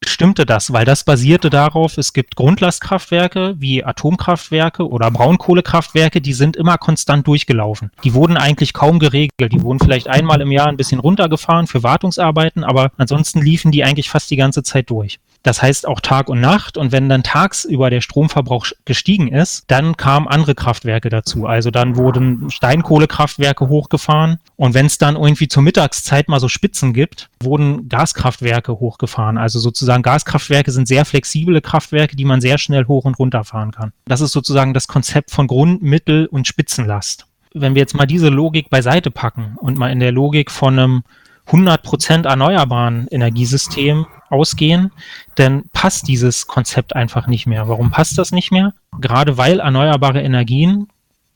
stimmte 0.10 0.46
das, 0.46 0.74
weil 0.74 0.86
das 0.86 1.04
basierte 1.04 1.50
darauf, 1.50 1.98
es 1.98 2.14
gibt 2.14 2.36
Grundlastkraftwerke 2.36 3.56
wie 3.60 3.84
Atomkraftwerke 3.84 4.88
oder 4.88 5.12
Braunkohlekraftwerke, 5.12 6.22
die 6.22 6.34
sind 6.34 6.56
immer 6.56 6.78
konstant 6.78 7.28
durchgelaufen. 7.28 7.92
Die 8.04 8.14
wurden 8.14 8.38
eigentlich 8.38 8.74
kaum 8.74 9.00
geregelt. 9.00 9.54
Die 9.54 9.62
wurden 9.62 9.80
vielleicht 9.80 10.08
einmal 10.08 10.42
im 10.42 10.52
Jahr 10.52 10.68
ein 10.68 10.78
bisschen 10.78 11.00
runtergefahren 11.00 11.68
für 11.68 11.84
Wartungsarbeiten, 11.84 12.64
aber 12.64 12.92
ansonsten 12.98 13.42
liefen 13.42 13.72
die 13.72 13.84
eigentlich 13.84 14.10
fast 14.10 14.32
die 14.32 14.38
ganze 14.38 14.64
Zeit 14.64 14.90
durch. 14.90 15.20
Das 15.44 15.62
heißt 15.62 15.88
auch 15.88 16.00
Tag 16.00 16.30
und 16.30 16.40
Nacht. 16.40 16.78
Und 16.78 16.92
wenn 16.92 17.10
dann 17.10 17.24
tagsüber 17.24 17.90
der 17.90 18.02
Stromverbrauch 18.02 18.68
gestiegen 18.86 19.28
ist, 19.28 19.64
dann 19.68 19.98
kamen 19.98 20.28
andere 20.28 20.54
Kraftwerke 20.54 21.10
dazu. 21.10 21.48
Also 21.48 21.72
dann 21.72 21.96
wurden 21.96 22.50
Steinkohlekraftwerke 22.52 23.68
hochgefahren. 23.68 24.40
Und 24.56 24.74
wenn 24.74 24.86
es 24.86 24.98
dann 24.98 25.16
irgendwie 25.16 25.48
zur 25.48 25.64
Mittagszeit 25.64 26.28
mal 26.30 26.40
so 26.40 26.48
Spitzen 26.48 26.94
gibt, 26.94 27.30
wurden 27.42 27.90
Gaskraftwerke 27.90 28.74
hochgefahren. 28.74 29.38
Also 29.38 29.60
sozusagen 29.60 30.04
Gaskraftwerke 30.04 30.72
sind 30.72 30.88
sehr 30.88 31.06
flexible 31.06 31.60
Kraftwerke, 31.62 32.16
die 32.16 32.26
man 32.26 32.42
sehr 32.42 32.58
schnell 32.58 32.86
hoch 32.86 33.06
und 33.06 33.18
runter 33.18 33.44
fahren 33.44 33.72
kann. 33.72 33.94
Das 34.06 34.22
ist 34.22 34.32
sozusagen 34.32 34.74
das 34.74 34.88
Konzept 34.88 35.32
von 35.32 35.48
Grund-, 35.48 35.82
Mittel- 35.82 36.28
und 36.28 36.48
Spitzenlast. 36.48 37.26
Wenn 37.54 37.76
wir 37.76 37.82
jetzt 37.82 37.96
mal 37.96 38.06
diese 38.06 38.30
Logik 38.30 38.70
beiseite 38.70 39.12
packen 39.12 39.56
und 39.58 39.78
mal 39.78 39.92
in 39.92 40.00
der 40.00 40.12
Logik 40.12 40.52
von 40.52 40.78
einem 40.78 41.04
100% 41.48 42.26
erneuerbaren 42.28 43.08
Energiesystem 43.10 44.06
ausgehen, 44.32 44.92
dann 45.36 45.64
passt 45.74 46.08
dieses 46.08 46.48
Konzept 46.48 46.96
einfach 46.96 47.28
nicht 47.28 47.48
mehr. 47.48 47.68
Warum 47.68 47.92
passt 47.92 48.18
das 48.18 48.32
nicht 48.32 48.52
mehr? 48.52 48.74
Gerade 49.00 49.38
weil 49.38 49.60
erneuerbare 49.60 50.22
Energien 50.22 50.88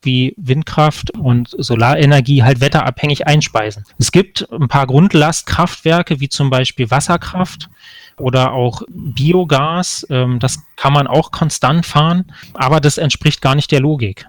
wie 0.01 0.35
Windkraft 0.37 1.11
und 1.17 1.55
Solarenergie 1.57 2.43
halt 2.43 2.61
wetterabhängig 2.61 3.27
einspeisen. 3.27 3.85
Es 3.97 4.11
gibt 4.11 4.47
ein 4.51 4.67
paar 4.67 4.85
Grundlastkraftwerke, 4.85 6.19
wie 6.19 6.29
zum 6.29 6.49
Beispiel 6.49 6.91
Wasserkraft 6.91 7.69
oder 8.17 8.53
auch 8.53 8.83
Biogas. 8.87 10.05
Ähm, 10.09 10.39
das 10.39 10.63
kann 10.75 10.93
man 10.93 11.07
auch 11.07 11.31
konstant 11.31 11.85
fahren, 11.85 12.31
aber 12.53 12.79
das 12.79 12.97
entspricht 12.97 13.41
gar 13.41 13.55
nicht 13.55 13.71
der 13.71 13.79
Logik 13.79 14.27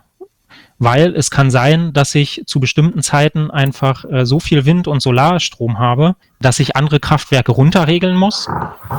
weil 0.78 1.14
es 1.14 1.30
kann 1.30 1.50
sein, 1.50 1.92
dass 1.92 2.14
ich 2.14 2.42
zu 2.46 2.60
bestimmten 2.60 3.02
Zeiten 3.02 3.50
einfach 3.50 4.04
äh, 4.04 4.26
so 4.26 4.40
viel 4.40 4.64
Wind- 4.64 4.88
und 4.88 5.00
Solarstrom 5.00 5.78
habe, 5.78 6.16
dass 6.40 6.60
ich 6.60 6.76
andere 6.76 7.00
Kraftwerke 7.00 7.52
runterregeln 7.52 8.16
muss. 8.16 8.48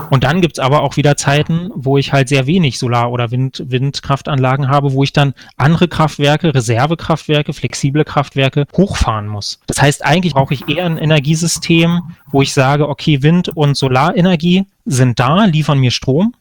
Und 0.09 0.23
dann 0.23 0.41
gibt's 0.41 0.59
aber 0.59 0.81
auch 0.81 0.97
wieder 0.97 1.17
Zeiten, 1.17 1.69
wo 1.75 1.97
ich 1.97 2.13
halt 2.13 2.29
sehr 2.29 2.47
wenig 2.47 2.79
Solar- 2.79 3.11
oder 3.11 3.29
Wind 3.29 3.63
Windkraftanlagen 3.67 4.69
habe, 4.69 4.93
wo 4.93 5.03
ich 5.03 5.13
dann 5.13 5.33
andere 5.55 5.87
Kraftwerke, 5.87 6.53
Reservekraftwerke, 6.53 7.53
flexible 7.53 8.03
Kraftwerke 8.03 8.65
hochfahren 8.75 9.27
muss. 9.27 9.59
Das 9.67 9.81
heißt, 9.81 10.03
eigentlich 10.03 10.33
brauche 10.33 10.53
ich 10.53 10.67
eher 10.67 10.85
ein 10.85 10.97
Energiesystem, 10.97 12.01
wo 12.31 12.41
ich 12.41 12.53
sage, 12.53 12.89
okay, 12.89 13.21
Wind- 13.21 13.49
und 13.49 13.77
Solarenergie 13.77 14.65
sind 14.85 15.19
da, 15.19 15.45
liefern 15.45 15.79
mir 15.79 15.91
Strom. 15.91 16.33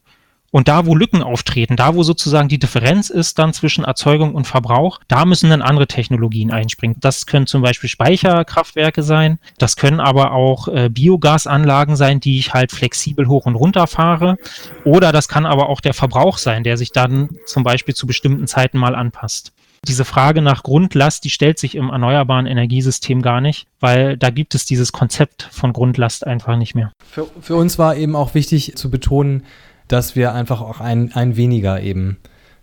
Und 0.56 0.68
da, 0.68 0.86
wo 0.86 0.94
Lücken 0.94 1.22
auftreten, 1.22 1.76
da, 1.76 1.94
wo 1.96 2.02
sozusagen 2.02 2.48
die 2.48 2.58
Differenz 2.58 3.10
ist 3.10 3.38
dann 3.38 3.52
zwischen 3.52 3.84
Erzeugung 3.84 4.34
und 4.34 4.46
Verbrauch, 4.46 5.00
da 5.06 5.26
müssen 5.26 5.50
dann 5.50 5.60
andere 5.60 5.86
Technologien 5.86 6.50
einspringen. 6.50 6.96
Das 6.98 7.26
können 7.26 7.46
zum 7.46 7.60
Beispiel 7.60 7.90
Speicherkraftwerke 7.90 9.02
sein. 9.02 9.38
Das 9.58 9.76
können 9.76 10.00
aber 10.00 10.32
auch 10.32 10.68
äh, 10.68 10.88
Biogasanlagen 10.88 11.94
sein, 11.94 12.20
die 12.20 12.38
ich 12.38 12.54
halt 12.54 12.72
flexibel 12.72 13.28
hoch 13.28 13.44
und 13.44 13.54
runter 13.54 13.86
fahre. 13.86 14.38
Oder 14.82 15.12
das 15.12 15.28
kann 15.28 15.44
aber 15.44 15.68
auch 15.68 15.82
der 15.82 15.92
Verbrauch 15.92 16.38
sein, 16.38 16.64
der 16.64 16.78
sich 16.78 16.90
dann 16.90 17.36
zum 17.44 17.62
Beispiel 17.62 17.94
zu 17.94 18.06
bestimmten 18.06 18.46
Zeiten 18.46 18.78
mal 18.78 18.94
anpasst 18.94 19.52
diese 19.86 20.04
Frage 20.04 20.42
nach 20.42 20.64
Grundlast, 20.64 21.22
die 21.22 21.30
stellt 21.30 21.60
sich 21.60 21.76
im 21.76 21.90
erneuerbaren 21.90 22.46
Energiesystem 22.46 23.22
gar 23.22 23.40
nicht, 23.40 23.68
weil 23.78 24.16
da 24.16 24.30
gibt 24.30 24.56
es 24.56 24.64
dieses 24.64 24.90
Konzept 24.90 25.44
von 25.52 25.72
Grundlast 25.72 26.26
einfach 26.26 26.56
nicht 26.56 26.74
mehr. 26.74 26.90
Für, 27.08 27.28
für 27.40 27.54
uns 27.54 27.78
war 27.78 27.94
eben 27.94 28.16
auch 28.16 28.34
wichtig 28.34 28.74
zu 28.74 28.90
betonen, 28.90 29.44
dass 29.88 30.16
wir 30.16 30.32
einfach 30.32 30.60
auch 30.60 30.80
ein, 30.80 31.12
ein 31.14 31.36
weniger 31.36 31.80
eben 31.80 32.16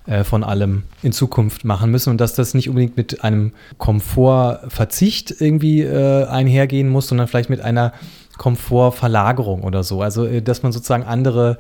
äh, 0.06 0.24
von 0.24 0.44
allem 0.44 0.84
in 1.02 1.12
Zukunft 1.12 1.64
machen 1.64 1.90
müssen 1.90 2.10
und 2.10 2.20
dass 2.20 2.36
das 2.36 2.54
nicht 2.54 2.70
unbedingt 2.70 2.98
mit 2.98 3.24
einem 3.24 3.54
Komfortverzicht 3.78 5.36
irgendwie 5.40 5.82
äh, 5.82 6.26
einhergehen 6.26 6.90
muss, 6.90 7.08
sondern 7.08 7.28
vielleicht 7.28 7.50
mit 7.50 7.62
einer 7.62 7.94
Komfortverlagerung 8.38 9.64
oder 9.64 9.84
so. 9.84 10.02
Also, 10.02 10.26
äh, 10.26 10.42
dass 10.42 10.64
man 10.64 10.72
sozusagen 10.72 11.04
andere 11.04 11.58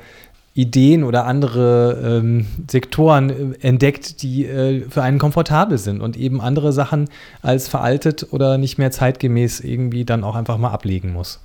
Ideen 0.55 1.03
oder 1.03 1.25
andere 1.25 2.19
ähm, 2.21 2.45
Sektoren 2.69 3.29
äh, 3.29 3.67
entdeckt, 3.67 4.21
die 4.21 4.45
äh, 4.45 4.87
für 4.89 5.01
einen 5.01 5.17
komfortabel 5.17 5.77
sind 5.77 6.01
und 6.01 6.15
eben 6.15 6.41
andere 6.41 6.73
Sachen 6.73 7.09
als 7.41 7.67
veraltet 7.67 8.27
oder 8.31 8.57
nicht 8.57 8.77
mehr 8.77 8.91
zeitgemäß 8.91 9.61
irgendwie 9.61 10.05
dann 10.05 10.23
auch 10.23 10.35
einfach 10.35 10.57
mal 10.57 10.71
ablegen 10.71 11.13
muss. 11.13 11.39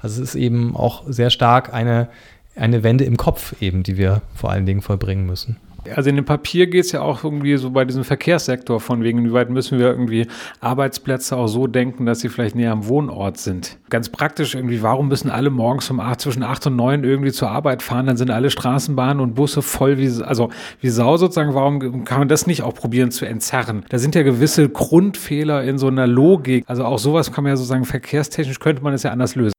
Also 0.00 0.22
es 0.22 0.30
ist 0.30 0.34
eben 0.36 0.76
auch 0.76 1.04
sehr 1.08 1.30
stark 1.30 1.72
eine 1.72 2.08
eine 2.56 2.82
Wende 2.82 3.04
im 3.04 3.16
Kopf 3.16 3.54
eben, 3.60 3.82
die 3.82 3.96
wir 3.96 4.22
vor 4.34 4.50
allen 4.50 4.66
Dingen 4.66 4.82
vollbringen 4.82 5.26
müssen. 5.26 5.56
Also 5.94 6.10
in 6.10 6.16
dem 6.16 6.24
Papier 6.24 6.66
geht 6.66 6.84
es 6.84 6.92
ja 6.92 7.00
auch 7.00 7.22
irgendwie 7.22 7.56
so 7.56 7.70
bei 7.70 7.84
diesem 7.84 8.04
Verkehrssektor 8.04 8.80
von 8.80 9.02
wegen, 9.02 9.24
wie 9.24 9.32
weit 9.32 9.50
müssen 9.50 9.78
wir 9.78 9.86
irgendwie 9.86 10.26
Arbeitsplätze 10.60 11.36
auch 11.36 11.46
so 11.46 11.66
denken, 11.66 12.06
dass 12.06 12.20
sie 12.20 12.28
vielleicht 12.28 12.56
näher 12.56 12.72
am 12.72 12.88
Wohnort 12.88 13.38
sind. 13.38 13.78
Ganz 13.90 14.08
praktisch 14.08 14.54
irgendwie, 14.54 14.82
warum 14.82 15.08
müssen 15.08 15.30
alle 15.30 15.50
morgens 15.50 15.90
um 15.90 16.00
acht, 16.00 16.20
zwischen 16.20 16.42
acht 16.42 16.66
und 16.66 16.76
neun 16.76 17.04
irgendwie 17.04 17.32
zur 17.32 17.50
Arbeit 17.50 17.82
fahren? 17.82 18.06
Dann 18.06 18.16
sind 18.16 18.30
alle 18.30 18.50
Straßenbahnen 18.50 19.20
und 19.20 19.34
Busse 19.34 19.62
voll 19.62 19.98
wie, 19.98 20.22
also 20.22 20.50
wie 20.80 20.88
Sau 20.88 21.16
sozusagen. 21.16 21.54
Warum 21.54 22.04
kann 22.04 22.18
man 22.18 22.28
das 22.28 22.46
nicht 22.46 22.62
auch 22.62 22.74
probieren 22.74 23.10
zu 23.10 23.24
entzerren? 23.24 23.84
Da 23.88 23.98
sind 23.98 24.14
ja 24.14 24.22
gewisse 24.22 24.68
Grundfehler 24.68 25.62
in 25.62 25.78
so 25.78 25.86
einer 25.86 26.06
Logik. 26.06 26.64
Also 26.66 26.84
auch 26.84 26.98
sowas 26.98 27.32
kann 27.32 27.44
man 27.44 27.52
ja 27.52 27.56
sozusagen 27.56 27.84
verkehrstechnisch 27.84 28.58
könnte 28.58 28.82
man 28.82 28.94
es 28.94 29.02
ja 29.02 29.12
anders 29.12 29.34
lösen. 29.34 29.52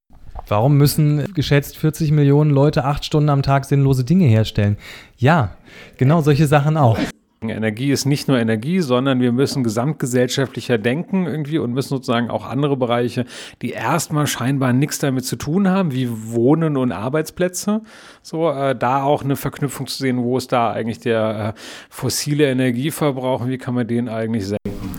Warum 0.49 0.77
müssen 0.77 1.33
geschätzt 1.33 1.77
40 1.77 2.11
Millionen 2.11 2.51
Leute 2.51 2.85
acht 2.85 3.03
Stunden 3.03 3.29
am 3.29 3.41
Tag 3.41 3.65
sinnlose 3.65 4.05
Dinge 4.05 4.25
herstellen? 4.25 4.77
Ja, 5.17 5.57
genau 5.97 6.21
solche 6.21 6.47
Sachen 6.47 6.77
auch. 6.77 6.97
Energie 7.41 7.91
ist 7.91 8.05
nicht 8.05 8.27
nur 8.27 8.39
Energie, 8.39 8.79
sondern 8.79 9.19
wir 9.19 9.31
müssen 9.31 9.63
gesamtgesellschaftlicher 9.63 10.77
denken 10.77 11.27
irgendwie 11.27 11.59
und 11.59 11.73
müssen 11.73 11.89
sozusagen 11.89 12.31
auch 12.31 12.47
andere 12.47 12.77
Bereiche, 12.77 13.25
die 13.61 13.71
erstmal 13.71 14.25
scheinbar 14.25 14.73
nichts 14.73 14.99
damit 14.99 15.25
zu 15.25 15.35
tun 15.35 15.67
haben, 15.67 15.93
wie 15.93 16.09
Wohnen 16.09 16.77
und 16.77 16.91
Arbeitsplätze, 16.91 17.81
so 18.23 18.49
äh, 18.49 18.75
da 18.75 19.03
auch 19.03 19.23
eine 19.23 19.35
Verknüpfung 19.35 19.85
zu 19.85 19.97
sehen, 19.97 20.23
wo 20.23 20.37
ist 20.37 20.51
da 20.51 20.71
eigentlich 20.71 20.99
der 20.99 21.53
äh, 21.55 21.59
fossile 21.89 22.49
Energieverbrauch 22.49 23.41
und 23.41 23.49
wie 23.49 23.57
kann 23.57 23.75
man 23.75 23.85
den 23.85 24.09
eigentlich 24.09 24.47
senken. 24.47 24.97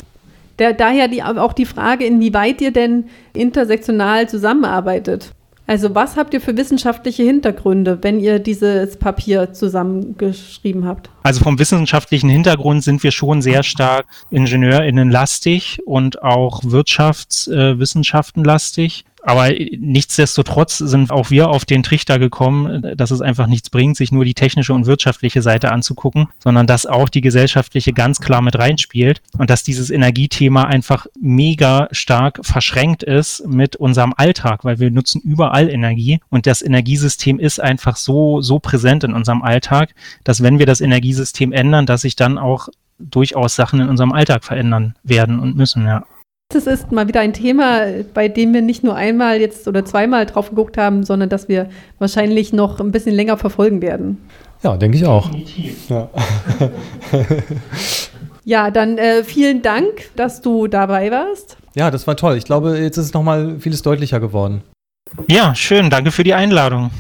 Der, 0.59 0.75
daher 0.75 1.09
die, 1.09 1.23
auch 1.23 1.53
die 1.53 1.67
Frage, 1.67 2.05
inwieweit 2.05 2.61
ihr 2.61 2.73
denn 2.73 3.07
intersektional 3.33 4.29
zusammenarbeitet. 4.29 5.33
Also 5.69 5.95
was 5.95 6.17
habt 6.17 6.33
ihr 6.33 6.41
für 6.41 6.57
wissenschaftliche 6.57 7.25
Hintergründe, 7.25 7.99
wenn 8.01 8.21
ihr 8.21 8.39
dieses 8.39 8.97
Papier 8.97 9.53
zusammengeschrieben 9.53 10.87
habt? 10.87 11.11
Also 11.23 11.45
vom 11.45 11.59
wissenschaftlichen 11.59 12.31
Hintergrund 12.31 12.83
sind 12.83 13.03
wir 13.03 13.11
schon 13.11 13.43
sehr 13.43 13.63
stark 13.63 14.07
IngenieurInnen-lastig 14.31 15.81
und 15.85 16.23
auch 16.23 16.63
Wirtschaftswissenschaften 16.65 18.45
lastig. 18.45 19.05
Aber 19.29 19.51
nichtsdestotrotz 19.51 20.79
sind 20.79 21.11
auch 21.11 21.29
wir 21.29 21.51
auf 21.51 21.67
den 21.67 21.83
Trichter 21.83 22.19
gekommen, 22.19 22.97
dass 22.97 23.11
es 23.11 23.21
einfach 23.21 23.47
nichts 23.47 23.69
bringt, 23.69 23.99
sich 23.99 24.11
nur 24.11 24.25
die 24.25 24.33
technische 24.33 24.73
und 24.73 24.87
wirtschaftliche 24.87 25.43
Seite 25.43 25.71
anzugucken, 25.71 26.29
sondern 26.43 26.67
dass 26.67 26.87
auch 26.87 27.11
die 27.11 27.21
gesellschaftliche 27.21 27.93
ganz 27.93 28.21
klar 28.21 28.41
mit 28.41 28.59
reinspielt 28.59 29.21
und 29.37 29.51
dass 29.51 29.63
dieses 29.63 29.91
Energiethema 29.91 30.65
einfach 30.65 31.07
mega 31.21 31.89
stark 31.93 32.41
verschränkt 32.41 33.03
ist 33.03 33.47
mit 33.47 33.77
unserem 33.77 34.15
Alltag, 34.17 34.65
weil 34.65 34.79
wir 34.79 34.91
nutzen 34.91 35.21
überall 35.21 35.69
Energie 35.69 36.21
und 36.31 36.47
das 36.47 36.63
Energiesystem 36.63 37.39
ist 37.39 37.61
einfach 37.61 37.97
so, 37.97 38.41
so 38.41 38.59
präsent 38.61 39.05
in 39.05 39.13
unserem 39.13 39.43
Alltag, 39.43 39.95
dass 40.25 40.43
wenn 40.43 40.59
wir 40.59 40.65
das 40.65 40.81
Energiesystem 40.81 41.53
ändern, 41.53 41.85
dass 41.85 42.01
sich 42.01 42.17
dann 42.17 42.39
auch 42.39 42.71
durchaus 42.99 43.57
Sachen 43.57 43.81
in 43.81 43.91
unserem 43.91 44.13
Alltag 44.13 44.43
verändern 44.43 44.95
werden 45.03 45.39
und 45.39 45.55
müssen, 45.55 45.85
ja. 45.85 46.07
Das 46.51 46.67
ist 46.67 46.93
mal 46.93 47.07
wieder 47.07 47.21
ein 47.21 47.35
Thema, 47.35 47.83
bei 48.15 48.29
dem 48.29 48.55
wir 48.55 48.63
nicht 48.63 48.83
nur 48.83 48.95
einmal 48.95 49.39
jetzt 49.39 49.69
oder 49.69 49.85
zweimal 49.85 50.25
drauf 50.25 50.49
geguckt 50.49 50.79
haben, 50.79 51.05
sondern 51.05 51.29
dass 51.29 51.47
wir 51.47 51.69
wahrscheinlich 51.99 52.55
noch 52.55 52.81
ein 52.81 52.91
bisschen 52.91 53.15
länger 53.15 53.37
verfolgen 53.37 53.83
werden. 53.83 54.17
Ja, 54.63 54.79
denke 54.79 54.97
ich 54.97 55.05
auch. 55.05 55.29
Ja, 55.91 56.09
ja 58.47 58.71
dann 58.71 58.97
äh, 58.97 59.25
vielen 59.25 59.61
Dank, 59.61 60.09
dass 60.17 60.41
du 60.41 60.69
dabei 60.69 61.11
warst. 61.11 61.59
Ja, 61.75 61.91
das 61.91 62.07
war 62.07 62.17
toll. 62.17 62.39
Ich 62.39 62.45
glaube, 62.45 62.79
jetzt 62.79 62.97
ist 62.97 63.05
es 63.05 63.13
nochmal 63.13 63.61
vieles 63.61 63.83
deutlicher 63.83 64.19
geworden. 64.19 64.63
Ja, 65.29 65.55
schön. 65.55 65.91
Danke 65.91 66.13
für 66.13 66.25
die 66.25 66.33
Einladung. 66.33 66.91